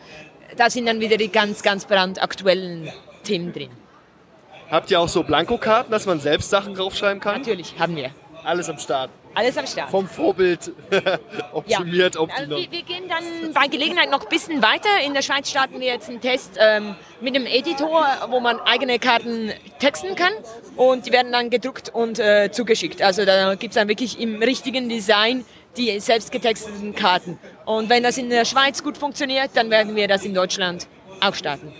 [0.55, 2.91] da sind dann wieder die ganz, ganz brandaktuellen
[3.23, 3.69] Themen drin.
[4.69, 7.39] Habt ihr auch so Blankokarten, dass man selbst Sachen draufschreiben kann?
[7.39, 8.11] Natürlich, haben wir.
[8.47, 9.09] Alles am Start.
[9.33, 9.91] Alles am Start.
[9.91, 10.71] Vom Vorbild
[11.51, 12.71] optimiert, Also optimiert.
[12.71, 14.87] wir, wir gehen dann bei Gelegenheit noch ein bisschen weiter.
[15.05, 18.99] In der Schweiz starten wir jetzt einen Test ähm, mit einem Editor, wo man eigene
[18.99, 20.31] Karten texten kann
[20.77, 23.01] und die werden dann gedruckt und äh, zugeschickt.
[23.01, 25.43] Also da gibt es dann wirklich im richtigen Design
[25.75, 27.37] die selbst getexteten Karten.
[27.65, 30.87] Und wenn das in der Schweiz gut funktioniert, dann werden wir das in Deutschland
[31.19, 31.73] auch starten.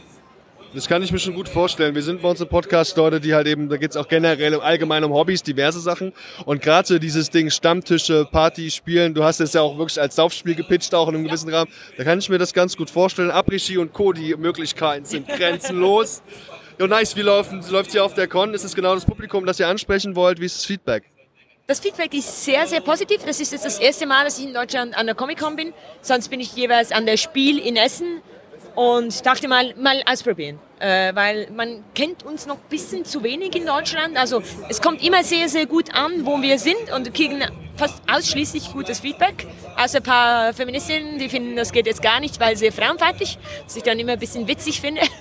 [0.73, 1.95] Das kann ich mir schon gut vorstellen.
[1.95, 4.59] Wir sind bei uns im Podcast Leute, die halt eben, da geht es auch generell
[4.59, 6.13] allgemein um Hobbys, diverse Sachen.
[6.45, 10.15] Und gerade so dieses Ding Stammtische, Party spielen, du hast es ja auch wirklich als
[10.15, 11.71] Saufspiel gepitcht, auch in einem gewissen Rahmen.
[11.95, 13.31] Da kann ich mir das ganz gut vorstellen.
[13.31, 16.21] Après-Ski und Co., die Möglichkeiten sind grenzenlos.
[16.79, 18.53] Jo, nice, wie läuft es hier auf der Con?
[18.53, 20.39] Ist es genau das Publikum, das ihr ansprechen wollt?
[20.39, 21.03] Wie ist das Feedback?
[21.65, 23.23] Das Feedback ist sehr, sehr positiv.
[23.25, 25.73] Das ist jetzt das erste Mal, dass ich in Deutschland an der Comic-Con bin.
[26.01, 28.21] Sonst bin ich jeweils an der Spiel in Essen
[28.77, 30.59] und dachte mal, mal ausprobieren.
[30.79, 34.15] Äh, weil man kennt uns noch ein bisschen zu wenig in Deutschland.
[34.15, 37.43] Also es kommt immer sehr, sehr gut an, wo wir sind und kriegen
[37.75, 39.47] fast ausschließlich gutes Feedback.
[39.75, 43.75] Also ein paar Feministinnen, die finden, das geht jetzt gar nicht, weil sehr frauenfeindlich, was
[43.75, 45.01] ich dann immer ein bisschen witzig finde.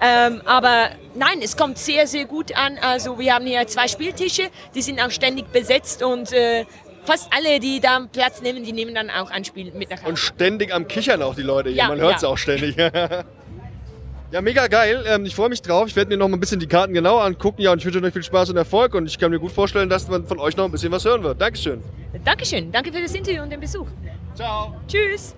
[0.00, 2.76] Ähm, aber nein, es kommt sehr, sehr gut an.
[2.78, 6.66] Also wir haben hier zwei Spieltische, die sind auch ständig besetzt und äh,
[7.04, 10.08] fast alle, die da Platz nehmen, die nehmen dann auch ein Spiel mit nach Hause.
[10.08, 11.78] Und ständig am Kichern auch die Leute hier.
[11.78, 12.28] Ja, Man hört es ja.
[12.28, 12.76] auch ständig.
[14.32, 15.04] ja, mega geil.
[15.06, 15.88] Ähm, ich freue mich drauf.
[15.88, 17.62] Ich werde mir noch mal ein bisschen die Karten genauer angucken.
[17.62, 18.94] Ja, und ich wünsche euch viel Spaß und Erfolg.
[18.94, 21.22] Und ich kann mir gut vorstellen, dass man von euch noch ein bisschen was hören
[21.22, 21.40] wird.
[21.40, 21.82] Dankeschön.
[22.24, 23.86] Dankeschön, danke für das Interview und den Besuch.
[24.34, 24.74] Ciao.
[24.88, 25.34] Tschüss.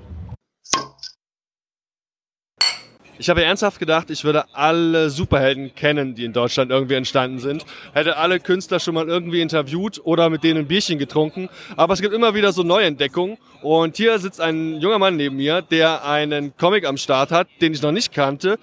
[3.19, 7.65] Ich habe ernsthaft gedacht, ich würde alle Superhelden kennen, die in Deutschland irgendwie entstanden sind.
[7.95, 11.49] Hätte alle Künstler schon mal irgendwie interviewt oder mit denen ein Bierchen getrunken.
[11.77, 13.39] Aber es gibt immer wieder so Neuentdeckungen.
[13.63, 17.73] Und hier sitzt ein junger Mann neben mir, der einen Comic am Start hat, den
[17.73, 18.59] ich noch nicht kannte.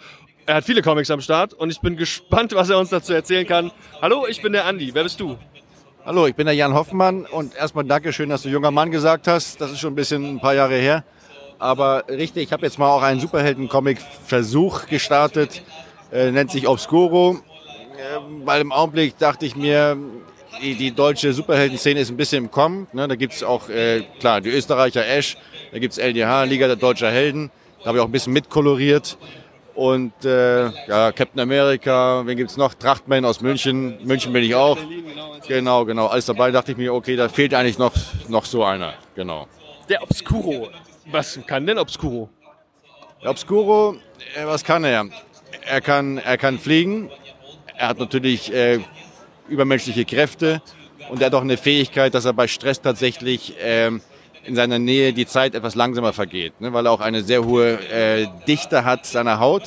[0.46, 3.48] Er hat viele Comics am Start und ich bin gespannt, was er uns dazu erzählen
[3.48, 3.72] kann.
[4.04, 4.92] Hallo, ich bin der Andi.
[4.94, 5.36] Wer bist du?
[6.06, 9.60] Hallo, ich bin der Jan Hoffmann und erstmal Dankeschön, dass du junger Mann gesagt hast.
[9.60, 11.04] Das ist schon ein bisschen ein paar Jahre her.
[11.64, 15.64] Aber richtig, ich habe jetzt mal auch einen Superhelden-Comic-Versuch gestartet,
[16.12, 19.98] äh, nennt sich Obscuro, äh, weil im Augenblick dachte ich mir,
[20.62, 22.88] die, die deutsche Superhelden-Szene ist ein bisschen im Kommen.
[22.92, 23.08] Ne?
[23.08, 25.38] Da gibt es auch, äh, klar, die Österreicher Ash,
[25.72, 27.50] da gibt es LDH, Liga der Deutscher Helden,
[27.80, 29.18] da habe ich auch ein bisschen mitkoloriert.
[29.74, 32.74] Und äh, ja, Captain America, wen gibt's noch?
[32.74, 34.78] Trachtman aus München, München bin ich auch.
[35.48, 36.52] Genau, genau, alles dabei.
[36.52, 37.94] dachte ich mir, okay, da fehlt eigentlich noch,
[38.28, 38.96] noch so einer.
[39.16, 39.48] Genau.
[39.88, 40.70] Der Obscuro.
[41.08, 42.30] Was kann denn Obscuro?
[43.24, 43.98] Obscuro,
[44.36, 45.06] äh, was kann er?
[45.66, 47.10] Er kann, er kann fliegen.
[47.78, 48.80] Er hat natürlich äh,
[49.50, 50.62] übermenschliche Kräfte
[51.10, 54.02] und er hat auch eine Fähigkeit, dass er bei Stress tatsächlich ähm,
[54.46, 56.74] in seiner Nähe die Zeit etwas langsamer vergeht, ne?
[56.74, 59.64] weil er auch eine sehr hohe äh, Dichte hat seiner Haut,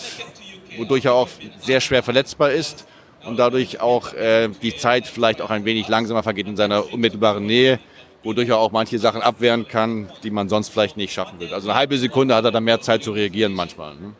[0.76, 1.28] wodurch er auch
[1.61, 2.87] sehr schwer verletzbar ist
[3.26, 7.45] und dadurch auch äh, die Zeit vielleicht auch ein wenig langsamer vergeht in seiner unmittelbaren
[7.45, 7.78] Nähe,
[8.27, 11.55] wodurch er auch manche Sachen abwehren kann, die man sonst vielleicht nicht schaffen will.
[11.55, 13.95] Also eine halbe Sekunde hat er dann mehr Zeit zu reagieren manchmal.
[13.95, 14.12] Ne?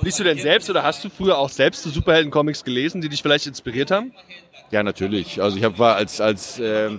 [0.00, 3.20] Liest du denn selbst oder hast du früher auch selbst so Superhelden-Comics gelesen, die dich
[3.20, 4.12] vielleicht inspiriert haben?
[4.70, 5.42] Ja, natürlich.
[5.42, 6.90] Also ich hab, war als, als, äh,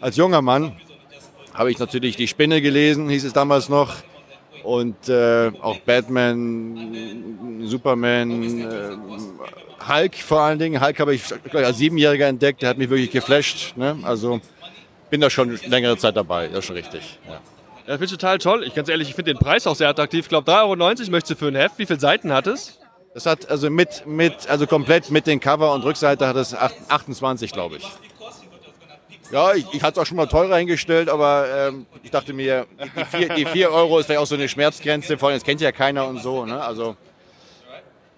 [0.00, 0.72] als junger Mann
[1.52, 3.94] habe ich natürlich die Spinne gelesen, hieß es damals noch.
[4.62, 8.96] Und äh, auch Batman, Superman, äh,
[9.86, 10.80] Hulk vor allen Dingen.
[10.80, 11.22] Hulk habe ich,
[11.52, 13.76] als Siebenjähriger entdeckt, der hat mich wirklich geflasht.
[13.76, 13.98] Ne?
[14.02, 14.40] Also
[15.14, 17.20] bin da schon längere Zeit dabei, das ist schon richtig.
[17.28, 17.34] Ja.
[17.34, 17.38] Ja,
[17.86, 18.64] das finde ich total toll.
[18.64, 20.24] Ich ganz ehrlich, ich finde den Preis auch sehr attraktiv.
[20.24, 21.78] Ich glaube 3,90 Euro möchtest du für ein Heft.
[21.78, 22.80] Wie viele Seiten hat es?
[23.14, 26.74] Das hat also mit, mit, also komplett mit den Cover und Rückseite hat es acht-
[26.88, 27.86] 28, glaube ich.
[29.30, 32.66] Ja, ich, ich hatte es auch schon mal teurer hingestellt, aber ähm, ich dachte mir,
[32.96, 35.60] die 4 die vier Euro ist vielleicht auch so eine Schmerzgrenze, vor allem das kennt
[35.60, 36.44] ja keiner und so.
[36.44, 36.60] Ne?
[36.60, 36.96] Also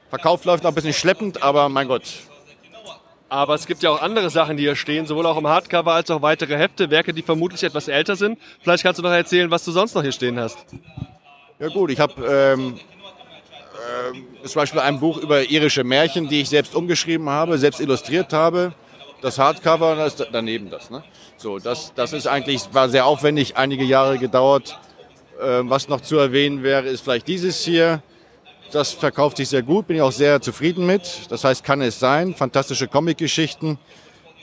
[0.08, 2.04] Verkauf läuft noch ein bisschen schleppend, aber mein Gott.
[3.28, 6.10] Aber es gibt ja auch andere Sachen, die hier stehen, sowohl auch im Hardcover als
[6.10, 8.38] auch weitere Hefte, Werke, die vermutlich etwas älter sind.
[8.62, 10.58] Vielleicht kannst du noch erzählen, was du sonst noch hier stehen hast.
[11.58, 12.78] Ja gut, ich habe ähm,
[14.12, 18.32] ähm, zum Beispiel ein Buch über irische Märchen, die ich selbst umgeschrieben habe, selbst illustriert
[18.32, 18.74] habe.
[19.22, 20.90] das Hardcover das, daneben das.
[20.90, 21.02] Ne?
[21.36, 24.78] So, das, das ist eigentlich, war sehr aufwendig, einige Jahre gedauert.
[25.42, 28.02] Ähm, was noch zu erwähnen wäre, ist vielleicht dieses hier.
[28.72, 31.30] Das verkauft sich sehr gut, bin ich auch sehr zufrieden mit.
[31.30, 32.34] Das heißt, kann es sein.
[32.34, 33.78] Fantastische Comic-Geschichten,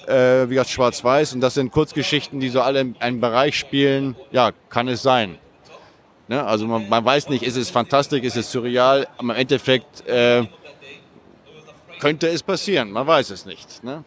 [0.08, 1.34] äh, wie gesagt, schwarz-weiß.
[1.34, 4.16] Und das sind Kurzgeschichten, die so alle in einem Bereich spielen.
[4.32, 5.38] Ja, kann es sein.
[6.28, 6.44] Ne?
[6.44, 9.08] Also man, man, weiß nicht, ist es fantastisch, ist es surreal.
[9.18, 10.46] Aber im Endeffekt äh,
[12.00, 12.92] könnte es passieren.
[12.92, 13.84] Man weiß es nicht.
[13.84, 14.04] Ne?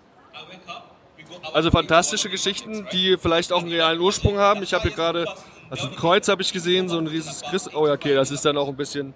[1.52, 4.62] Also fantastische Geschichten, die vielleicht auch einen realen Ursprung haben.
[4.62, 5.26] Ich habe hier gerade,
[5.70, 7.70] also ein Kreuz habe ich gesehen, so ein riesiges Christ.
[7.74, 9.14] Oh ja, okay, das ist dann auch ein bisschen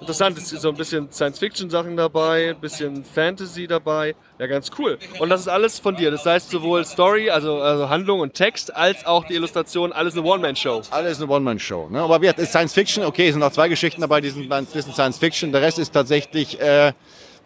[0.00, 0.38] interessant.
[0.38, 4.14] Es ist so ein bisschen Science-Fiction-Sachen dabei, ein bisschen Fantasy dabei.
[4.38, 4.98] Ja, ganz cool.
[5.18, 6.10] Und das ist alles von dir.
[6.10, 10.22] Das heißt sowohl Story, also, also Handlung und Text, als auch die Illustration, alles eine
[10.22, 10.82] One-Man-Show.
[10.90, 11.88] Alles eine One-Man-Show.
[11.90, 12.00] Ne?
[12.00, 14.50] Aber wie Science-Fiction, okay, es sind noch zwei Geschichten dabei, die sind
[14.94, 15.52] Science-Fiction.
[15.52, 16.92] Der Rest ist tatsächlich äh,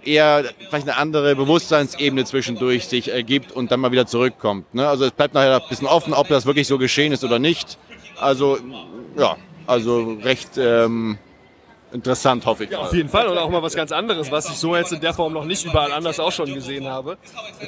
[0.06, 4.72] eher vielleicht eine andere Bewusstseinsebene zwischendurch sich ergibt und dann mal wieder zurückkommt.
[4.74, 4.86] Ne?
[4.86, 7.78] Also es bleibt nachher ein bisschen offen, ob das wirklich so geschehen ist oder nicht.
[8.18, 8.58] Also
[9.18, 11.18] ja, also recht ähm,
[11.92, 12.70] interessant, hoffe ich.
[12.70, 13.26] Ja, auf jeden Fall.
[13.28, 15.64] Und auch mal was ganz anderes, was ich so jetzt in der Form noch nicht
[15.64, 17.18] überall anders auch schon gesehen habe.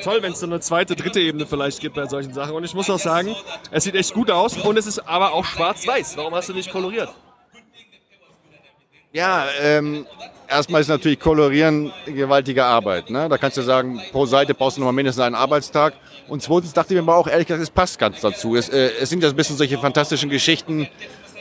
[0.03, 2.55] Toll, wenn es so eine zweite, dritte Ebene vielleicht gibt bei solchen Sachen.
[2.55, 3.35] Und ich muss auch sagen,
[3.71, 6.17] es sieht echt gut aus und es ist aber auch schwarz-weiß.
[6.17, 7.11] Warum hast du nicht koloriert?
[9.13, 10.07] Ja, ähm,
[10.49, 13.11] erstmal ist natürlich Kolorieren gewaltige Arbeit.
[13.11, 13.29] Ne?
[13.29, 15.95] Da kannst du sagen, pro Seite brauchst du noch mal mindestens einen Arbeitstag.
[16.29, 18.55] Und zweitens dachte ich mir auch ehrlich gesagt, es passt ganz dazu.
[18.55, 20.89] Es, äh, es sind ja ein bisschen solche fantastischen Geschichten,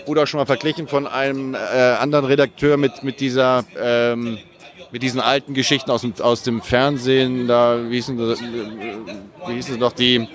[0.07, 4.39] oder schon mal verglichen von einem äh, anderen Redakteur mit, mit dieser ähm,
[4.91, 9.79] mit diesen alten Geschichten aus dem, aus dem Fernsehen, da, wie hießen, das, wie hießen
[9.79, 10.27] doch die,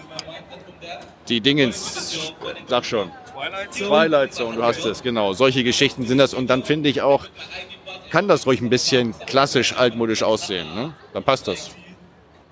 [1.29, 2.33] die Dingens,
[2.69, 3.11] sag schon.
[3.35, 3.89] Twilight Zone?
[3.89, 5.33] Twilight Zone, du hast es, genau.
[5.33, 7.27] Solche Geschichten sind das und dann finde ich auch,
[8.11, 10.73] kann das ruhig ein bisschen klassisch altmodisch aussehen.
[10.75, 10.95] Ne?
[11.13, 11.71] Dann passt das.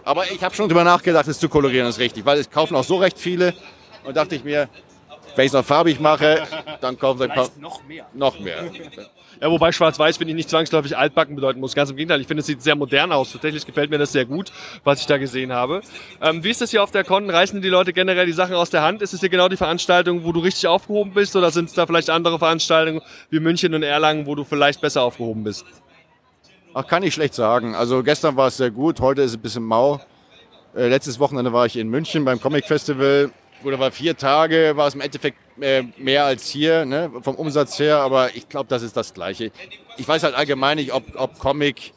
[0.03, 2.85] Aber ich habe schon drüber nachgedacht, es zu kolorieren ist richtig, weil es kaufen auch
[2.85, 3.55] so recht viele
[4.05, 4.69] und dachte ich mir,
[5.37, 6.43] wenn ich es noch farbig mache,
[6.81, 7.49] dann kaufen sie paar.
[7.61, 8.07] Noch mehr.
[8.15, 8.71] Noch mehr.
[9.41, 11.75] Ja, wobei Schwarz-Weiß finde ich nicht zwangsläufig altbacken bedeuten muss.
[11.75, 13.33] Ganz im Gegenteil, ich finde, es sieht sehr modern aus.
[13.33, 14.53] Tatsächlich gefällt mir das sehr gut,
[14.85, 15.81] was ich da gesehen habe.
[16.21, 17.31] Ähm, wie ist das hier auf der Con?
[17.31, 19.01] Reißen die Leute generell die Sachen aus der Hand?
[19.01, 21.35] Ist es hier genau die Veranstaltung, wo du richtig aufgehoben bist?
[21.37, 23.01] Oder sind es da vielleicht andere Veranstaltungen
[23.31, 25.65] wie München und Erlangen, wo du vielleicht besser aufgehoben bist?
[26.75, 27.75] Ach, kann ich schlecht sagen.
[27.75, 30.01] Also gestern war es sehr gut, heute ist es ein bisschen mau.
[30.75, 33.31] Äh, letztes Wochenende war ich in München beim Comic Festival
[33.65, 37.79] oder war vier Tage, war es im Endeffekt äh, mehr als hier, ne, vom Umsatz
[37.79, 39.53] her, aber ich glaube, das ist das Gleiche.
[39.97, 41.93] Ich weiß halt allgemein nicht, ob, ob Comic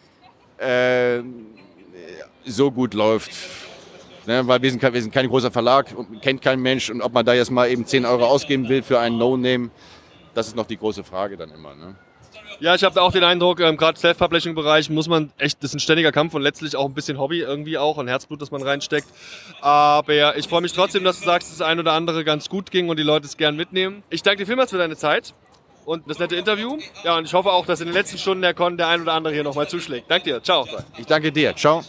[0.57, 1.21] äh,
[2.45, 3.31] so gut läuft.
[4.25, 7.25] Ne, weil wir sind, wir sind kein großer Verlag, kennt kein Mensch und ob man
[7.25, 9.69] da jetzt mal eben 10 Euro ausgeben will für einen No-Name,
[10.33, 11.75] das ist noch die große Frage dann immer.
[11.75, 11.95] Ne?
[12.63, 15.79] Ja, ich habe auch den Eindruck, ähm, gerade Self-Publishing-Bereich muss man echt, das ist ein
[15.81, 19.05] ständiger Kampf und letztlich auch ein bisschen Hobby irgendwie auch, ein Herzblut, das man reinsteckt.
[19.59, 22.71] Aber ich freue mich trotzdem, dass du sagst, dass das ein oder andere ganz gut
[22.71, 24.01] ging und die Leute es gern mitnehmen.
[24.09, 25.33] Ich danke dir vielmals für deine Zeit
[25.83, 26.77] und das nette Interview.
[27.03, 29.11] Ja, und ich hoffe auch, dass in den letzten Stunden der Con der ein oder
[29.11, 30.09] andere hier nochmal zuschlägt.
[30.09, 30.41] Danke dir.
[30.41, 30.65] Ciao.
[30.97, 31.53] Ich danke dir.
[31.57, 31.83] Ciao.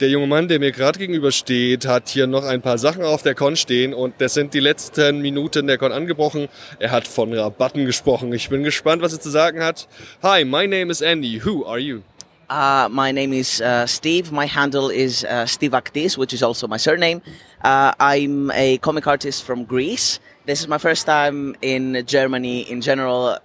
[0.00, 3.34] Der junge Mann, der mir gerade gegenübersteht, hat hier noch ein paar Sachen auf der
[3.34, 6.46] Con stehen und das sind die letzten Minuten der Con angebrochen.
[6.78, 8.32] Er hat von Rabatten gesprochen.
[8.32, 9.88] Ich bin gespannt, was er zu sagen hat.
[10.22, 11.40] Hi, my name is Andy.
[11.44, 12.02] Who are you?
[12.48, 14.30] Uh, my name is uh, Steve.
[14.30, 17.20] My handle is uh, Steve Actis, which is also my surname.
[17.64, 20.20] Uh, I'm a comic artist from Greece.
[20.46, 23.38] This is my first time in Germany in general.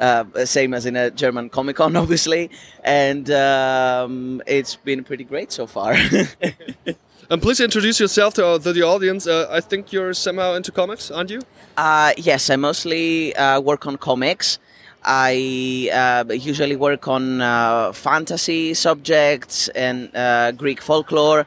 [0.00, 2.50] Uh, same as in a German Comic Con, obviously,
[2.82, 5.92] and um, it's been pretty great so far.
[7.30, 9.26] and please introduce yourself to, to the audience.
[9.26, 11.42] Uh, I think you're somehow into comics, aren't you?
[11.76, 14.58] Uh, yes, I mostly uh, work on comics.
[15.04, 20.10] I uh, usually work on uh, fantasy subjects and
[20.56, 21.46] Greek folklore.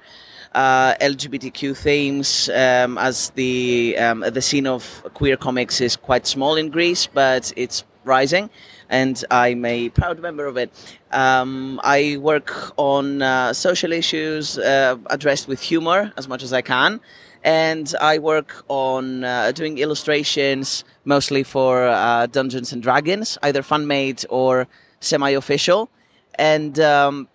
[0.56, 6.70] LGBTQ themes, um, as the um, the scene of queer comics is quite small in
[6.70, 8.50] Greece, but it's Rising,
[8.90, 10.72] and I'm a proud member of it.
[11.12, 16.62] Um, I work on uh, social issues uh, addressed with humor as much as I
[16.62, 17.00] can,
[17.44, 23.88] and I work on uh, doing illustrations mostly for uh, Dungeons and Dragons, either fan
[23.88, 24.68] made or
[25.00, 25.90] semi official.
[26.36, 27.28] And um,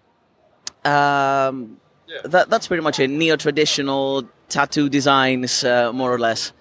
[0.84, 2.20] um, yeah.
[2.24, 3.08] that, that's pretty much it.
[3.08, 6.52] Neo traditional tattoo designs, uh, more or less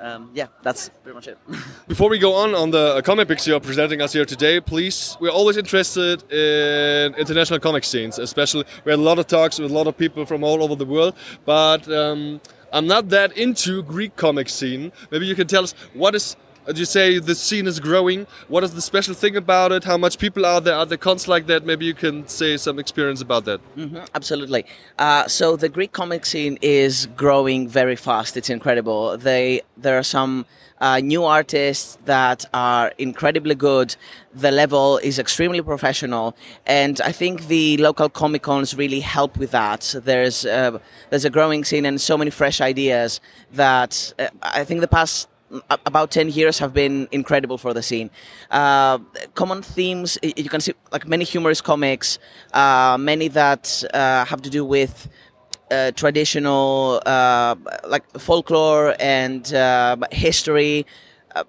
[0.00, 1.38] um, yeah, that's pretty much it.
[1.88, 5.30] Before we go on on the comic books you're presenting us here today, please, we're
[5.30, 9.74] always interested in international comic scenes, especially we had a lot of talks with a
[9.74, 12.40] lot of people from all over the world, but um,
[12.72, 14.92] I'm not that into Greek comic scene.
[15.10, 16.36] Maybe you can tell us what is
[16.74, 18.26] you say, the scene is growing.
[18.48, 19.84] What is the special thing about it?
[19.84, 20.74] How much people are there?
[20.74, 21.64] Are there cons like that?
[21.64, 23.60] Maybe you can say some experience about that.
[23.74, 24.64] hmm absolutely.
[24.98, 28.36] Uh, so the Greek comic scene is growing very fast.
[28.36, 29.16] It's incredible.
[29.16, 30.46] They there are some
[30.80, 33.96] uh, new artists that are incredibly good.
[34.34, 36.36] The level is extremely professional,
[36.66, 39.94] and I think the local comic cons really help with that.
[40.04, 40.78] There's uh,
[41.10, 43.20] there's a growing scene and so many fresh ideas
[43.52, 45.28] that uh, I think the past
[45.84, 48.10] about 10 years have been incredible for the scene.
[48.50, 48.98] Uh,
[49.34, 52.18] common themes, you can see like many humorous comics,
[52.52, 55.08] uh, many that uh, have to do with
[55.70, 57.54] uh, traditional, uh,
[57.88, 60.86] like folklore and uh, history.
[61.34, 61.42] Uh,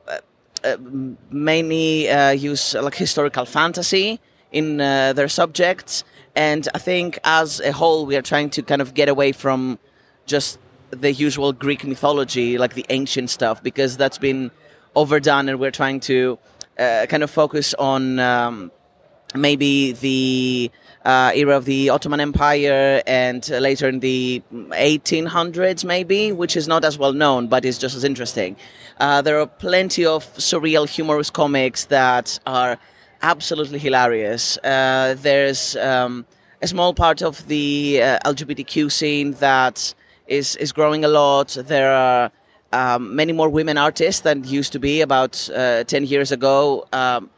[2.36, 4.20] use like historical fantasy
[4.52, 6.04] in their subjects.
[6.36, 9.80] And I think as a whole, we are trying to kind of get away from
[10.26, 10.60] just
[10.92, 14.52] the usual Greek mythology, like the ancient stuff, because that's been
[14.96, 16.40] overdone, and we're trying to
[16.80, 18.72] uh, kind of focus on um,
[19.36, 20.72] maybe the
[21.06, 26.68] uh, era of the Ottoman Empire and uh, later in the 1800s, maybe, which is
[26.68, 28.56] not as well known, but is just as interesting.
[29.00, 32.78] Uh, there are plenty of surreal, humorous comics that are
[33.22, 34.58] absolutely hilarious.
[34.60, 36.26] Uh, there's um,
[36.62, 39.94] a small part of the uh, LGBTQ scene that
[40.28, 41.58] is is growing a lot.
[41.68, 42.32] There are
[42.72, 46.88] um, many more women artists than used to be about uh, ten years ago.
[46.94, 47.30] Um,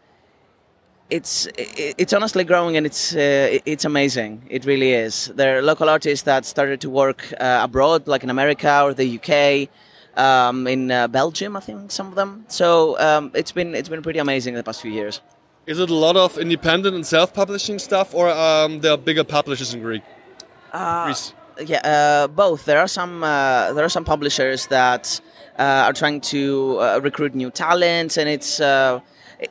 [1.09, 4.43] it's it's honestly growing and it's uh, it's amazing.
[4.49, 5.31] It really is.
[5.35, 9.17] There are local artists that started to work uh, abroad, like in America or the
[9.17, 9.69] UK,
[10.19, 12.45] um, in uh, Belgium, I think some of them.
[12.47, 15.21] So um, it's been it's been pretty amazing in the past few years.
[15.65, 19.73] Is it a lot of independent and self-publishing stuff, or um, there are bigger publishers
[19.73, 20.01] in Greek?
[20.71, 21.33] Uh, Greece.
[21.65, 22.65] Yeah, uh, both.
[22.65, 25.21] There are some uh, there are some publishers that
[25.57, 28.99] uh, are trying to uh, recruit new talents, and it's uh,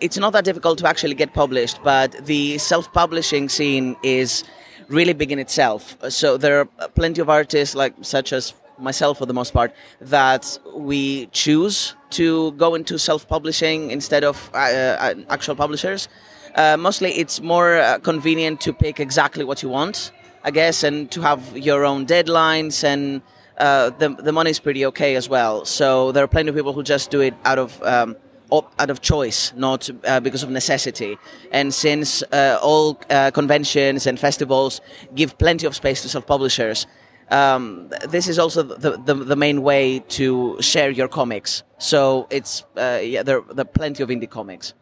[0.01, 1.83] it's not that difficult to actually get published.
[1.83, 4.45] But the self-publishing scene is
[4.89, 5.97] really big in itself.
[6.09, 10.59] So there are plenty of artists, like such as myself for the most part, that
[10.75, 16.09] we choose to go into self-publishing instead of uh, actual publishers.
[16.57, 20.11] Mostly, it's more convenient to pick exactly what you want,
[20.49, 23.21] I guess, and to have your own deadlines and.
[23.59, 25.65] Uh, the the money is pretty okay as well.
[25.65, 28.15] So there are plenty of people who just do it out of um,
[28.51, 31.19] op- out of choice, not uh, because of necessity.
[31.51, 34.81] And since uh, all uh, conventions and festivals
[35.15, 36.87] give plenty of space to self-publishers,
[37.33, 41.65] um, this is also the, the, the main way to share your comics.
[41.79, 44.75] So it's uh, yeah, there, there are plenty of indie comics.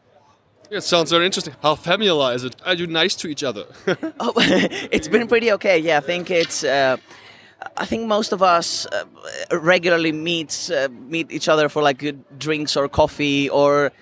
[0.70, 1.54] It sounds very interesting.
[1.62, 2.56] How familiar is it?
[2.64, 3.66] Are you nice to each other?
[4.18, 4.32] Oh,
[4.90, 5.78] it's been pretty okay.
[5.78, 6.64] Yeah, I think it's.
[6.64, 6.96] Uh,
[7.76, 9.04] I think most of us uh,
[9.58, 13.92] regularly meet uh, meet each other for like good drinks or coffee, or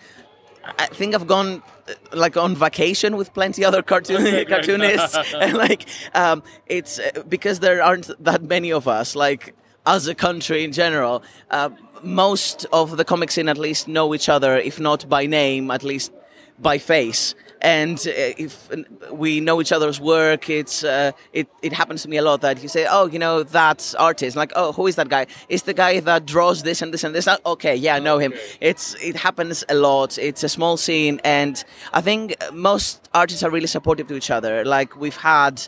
[0.78, 5.86] I think I've gone uh, like on vacation with plenty other cartoon cartoonists, and like
[6.14, 9.14] um, it's uh, because there aren't that many of us.
[9.14, 9.54] Like
[9.86, 11.70] as a country in general, uh,
[12.02, 15.82] most of the comic scene at least know each other, if not by name, at
[15.82, 16.12] least
[16.58, 17.34] by face.
[17.60, 18.68] And uh, if
[19.10, 22.62] we know each other's work, it's uh, it, it happens to me a lot that
[22.62, 25.26] you say, oh, you know that artist, like, oh, who is that guy?
[25.48, 27.26] It's the guy that draws this and this and this.
[27.46, 28.34] Okay, yeah, I know him.
[28.60, 30.18] It's it happens a lot.
[30.18, 34.64] It's a small scene, and I think most artists are really supportive to each other.
[34.66, 35.66] Like we've had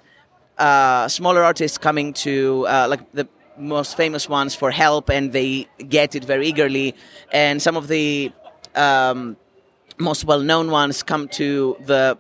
[0.59, 3.27] uh, smaller artists coming to uh, like the
[3.59, 6.95] most famous ones for help, and they get it very eagerly.
[7.33, 8.33] And some of the
[8.75, 9.39] um,
[9.99, 12.19] most well-known ones come to the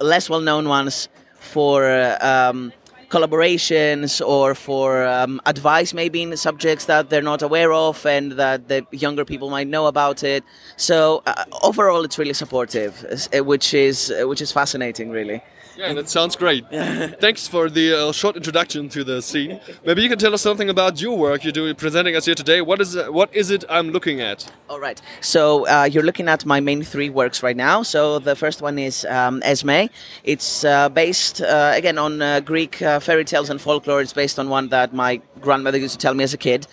[0.00, 1.08] less well-known ones
[1.38, 2.72] for uh, um,
[3.08, 8.68] collaborations or for um, advice maybe in subjects that they're not aware of and that
[8.68, 10.42] the younger people might know about it.
[10.76, 13.04] So uh, overall it's really supportive
[13.34, 15.42] which is which is fascinating really
[15.76, 16.68] Yeah, that sounds great.
[17.20, 19.60] Thanks for the uh, short introduction to the scene.
[19.84, 22.60] Maybe you can tell us something about your work you're doing, presenting us here today.
[22.60, 24.50] What is uh, what is it I'm looking at?
[24.68, 25.00] All right.
[25.20, 27.82] So uh, you're looking at my main three works right now.
[27.82, 29.86] So the first one is um, Esme.
[30.24, 34.00] It's uh, based uh, again on uh, Greek uh, fairy tales and folklore.
[34.02, 36.66] It's based on one that my grandmother used to tell me as a kid,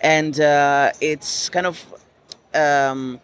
[0.00, 1.84] and uh, it's kind of.
[2.54, 3.20] Um,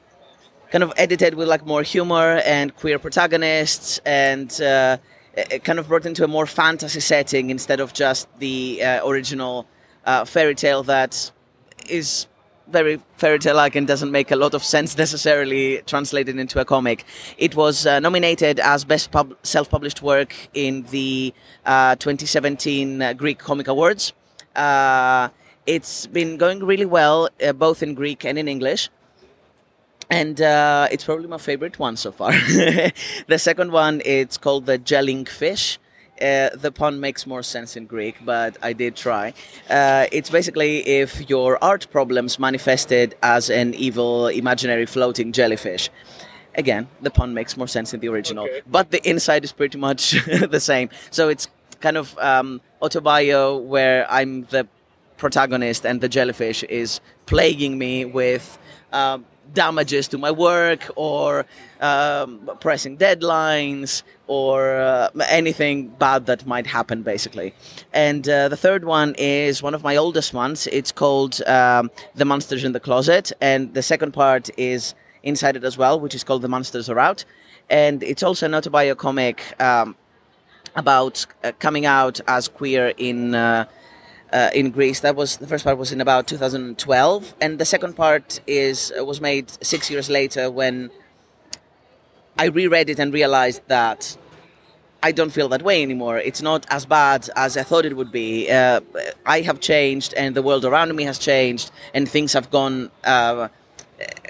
[0.71, 4.61] kind of edited with like more humor and queer protagonists and
[5.39, 9.07] uh, it kind of brought into a more fantasy setting instead of just the uh,
[9.09, 9.67] original
[10.05, 11.31] uh, fairy tale that
[11.89, 12.27] is
[12.71, 16.65] very fairy tale like and doesn't make a lot of sense necessarily translated into a
[16.65, 17.05] comic.
[17.37, 21.33] It was uh, nominated as best pub- self-published work in the
[21.65, 24.13] uh, 2017 uh, Greek Comic Awards.
[24.55, 25.29] Uh,
[25.67, 28.91] it's been going really well, uh, both in Greek and in English
[30.11, 32.33] and uh, it's probably my favorite one so far.
[33.27, 35.79] the second one, it's called the jelling fish.
[36.21, 39.35] Uh, the pun makes more sense in Greek, but I did try.
[39.71, 45.91] Uh, it's basically if your art problems manifested as an evil, imaginary floating jellyfish.
[46.57, 50.17] Again, the pun makes more sense in the original, but the inside is pretty much
[50.51, 50.89] the same.
[51.11, 51.47] So it's
[51.81, 54.67] kind of um, autobio where I'm the
[55.19, 58.59] protagonist and the jellyfish is plaguing me with
[58.93, 61.47] um, damages to my work or
[61.81, 67.55] um, pressing deadlines or uh, anything bad that might happen basically.
[67.93, 70.67] And uh, the third one is one of my oldest ones.
[70.69, 73.33] It's called um, the monsters in the closet.
[73.41, 76.99] And the second part is inside it as well which is called the monsters are
[76.99, 77.25] out.
[77.71, 79.97] And it's also an autobio comic um,
[80.75, 83.35] about uh, coming out as queer in
[84.33, 85.01] uh, in Greece.
[85.01, 89.05] That was the first part was in about 2012, and the second part is uh,
[89.05, 90.91] was made six years later when
[92.37, 94.17] I reread it and realized that
[95.03, 96.19] I don't feel that way anymore.
[96.19, 98.51] It's not as bad as I thought it would be.
[98.51, 98.81] Uh,
[99.27, 103.49] I have changed, and the world around me has changed, and things have gone uh,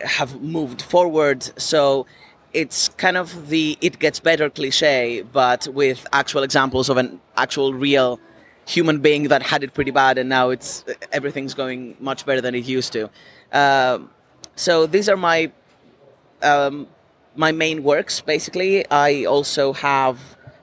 [0.05, 1.43] have moved forward.
[1.61, 2.07] So
[2.53, 7.75] it's kind of the it gets better cliche, but with actual examples of an actual
[7.75, 8.21] real
[8.69, 12.55] human being that had it pretty bad, and now it's everything's going much better than
[12.55, 13.11] it used to.
[13.53, 14.11] Um,
[14.55, 15.51] so these are my
[16.43, 16.87] um,
[17.35, 18.21] my main works.
[18.21, 20.19] Basically, I also have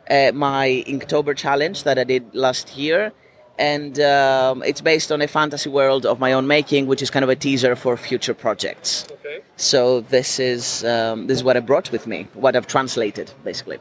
[0.10, 3.12] uh, my Inktober challenge that I did last year,
[3.58, 7.24] and um, it's based on a fantasy world of my own making, which is kind
[7.24, 9.08] of a teaser for future projects.
[9.12, 9.42] Okay.
[9.58, 13.80] So this is um, this is what I brought with me, what I've translated, basically.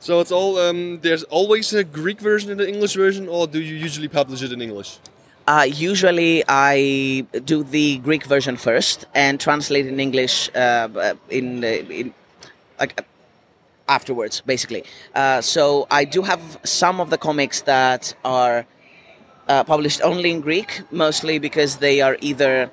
[0.00, 0.58] So it's all.
[0.58, 4.42] Um, there's always a Greek version and an English version, or do you usually publish
[4.42, 4.98] it in English?
[5.46, 11.66] Uh, usually, I do the Greek version first and translate in English uh, in, uh,
[11.66, 12.14] in
[12.80, 13.04] like
[13.88, 14.84] afterwards, basically.
[15.14, 18.64] Uh, so I do have some of the comics that are
[19.48, 22.70] uh, published only in Greek, mostly because they are either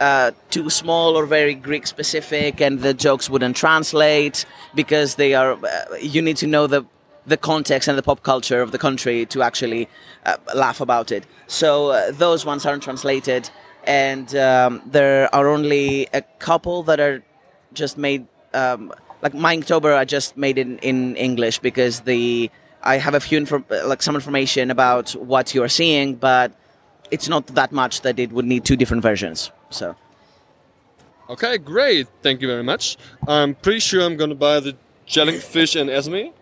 [0.00, 5.52] uh, too small or very Greek specific, and the jokes wouldn't translate because they are.
[5.52, 6.84] Uh, you need to know the
[7.26, 9.88] the context and the pop culture of the country to actually
[10.26, 11.24] uh, laugh about it.
[11.46, 13.50] So uh, those ones aren't translated,
[13.84, 17.22] and um, there are only a couple that are
[17.72, 18.26] just made.
[18.52, 18.92] Um,
[19.22, 22.50] like my Inktober, I just made it in, in English because the
[22.82, 23.46] I have a few
[23.86, 26.52] like some information about what you're seeing, but
[27.10, 29.50] it's not that much that it would need two different versions.
[29.74, 29.96] So.
[31.28, 32.06] Okay, great.
[32.22, 32.96] Thank you very much.
[33.26, 36.32] I'm pretty sure I'm gonna buy the jellyfish and Esme.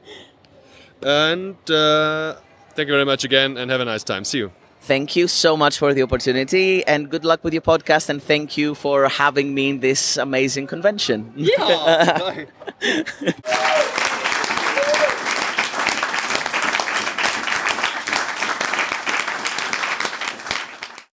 [1.02, 2.36] And uh,
[2.74, 4.24] thank you very much again, and have a nice time.
[4.24, 4.52] See you.
[4.82, 8.08] Thank you so much for the opportunity and good luck with your podcast.
[8.08, 11.32] And thank you for having me in this amazing convention.
[11.36, 12.46] Yeah.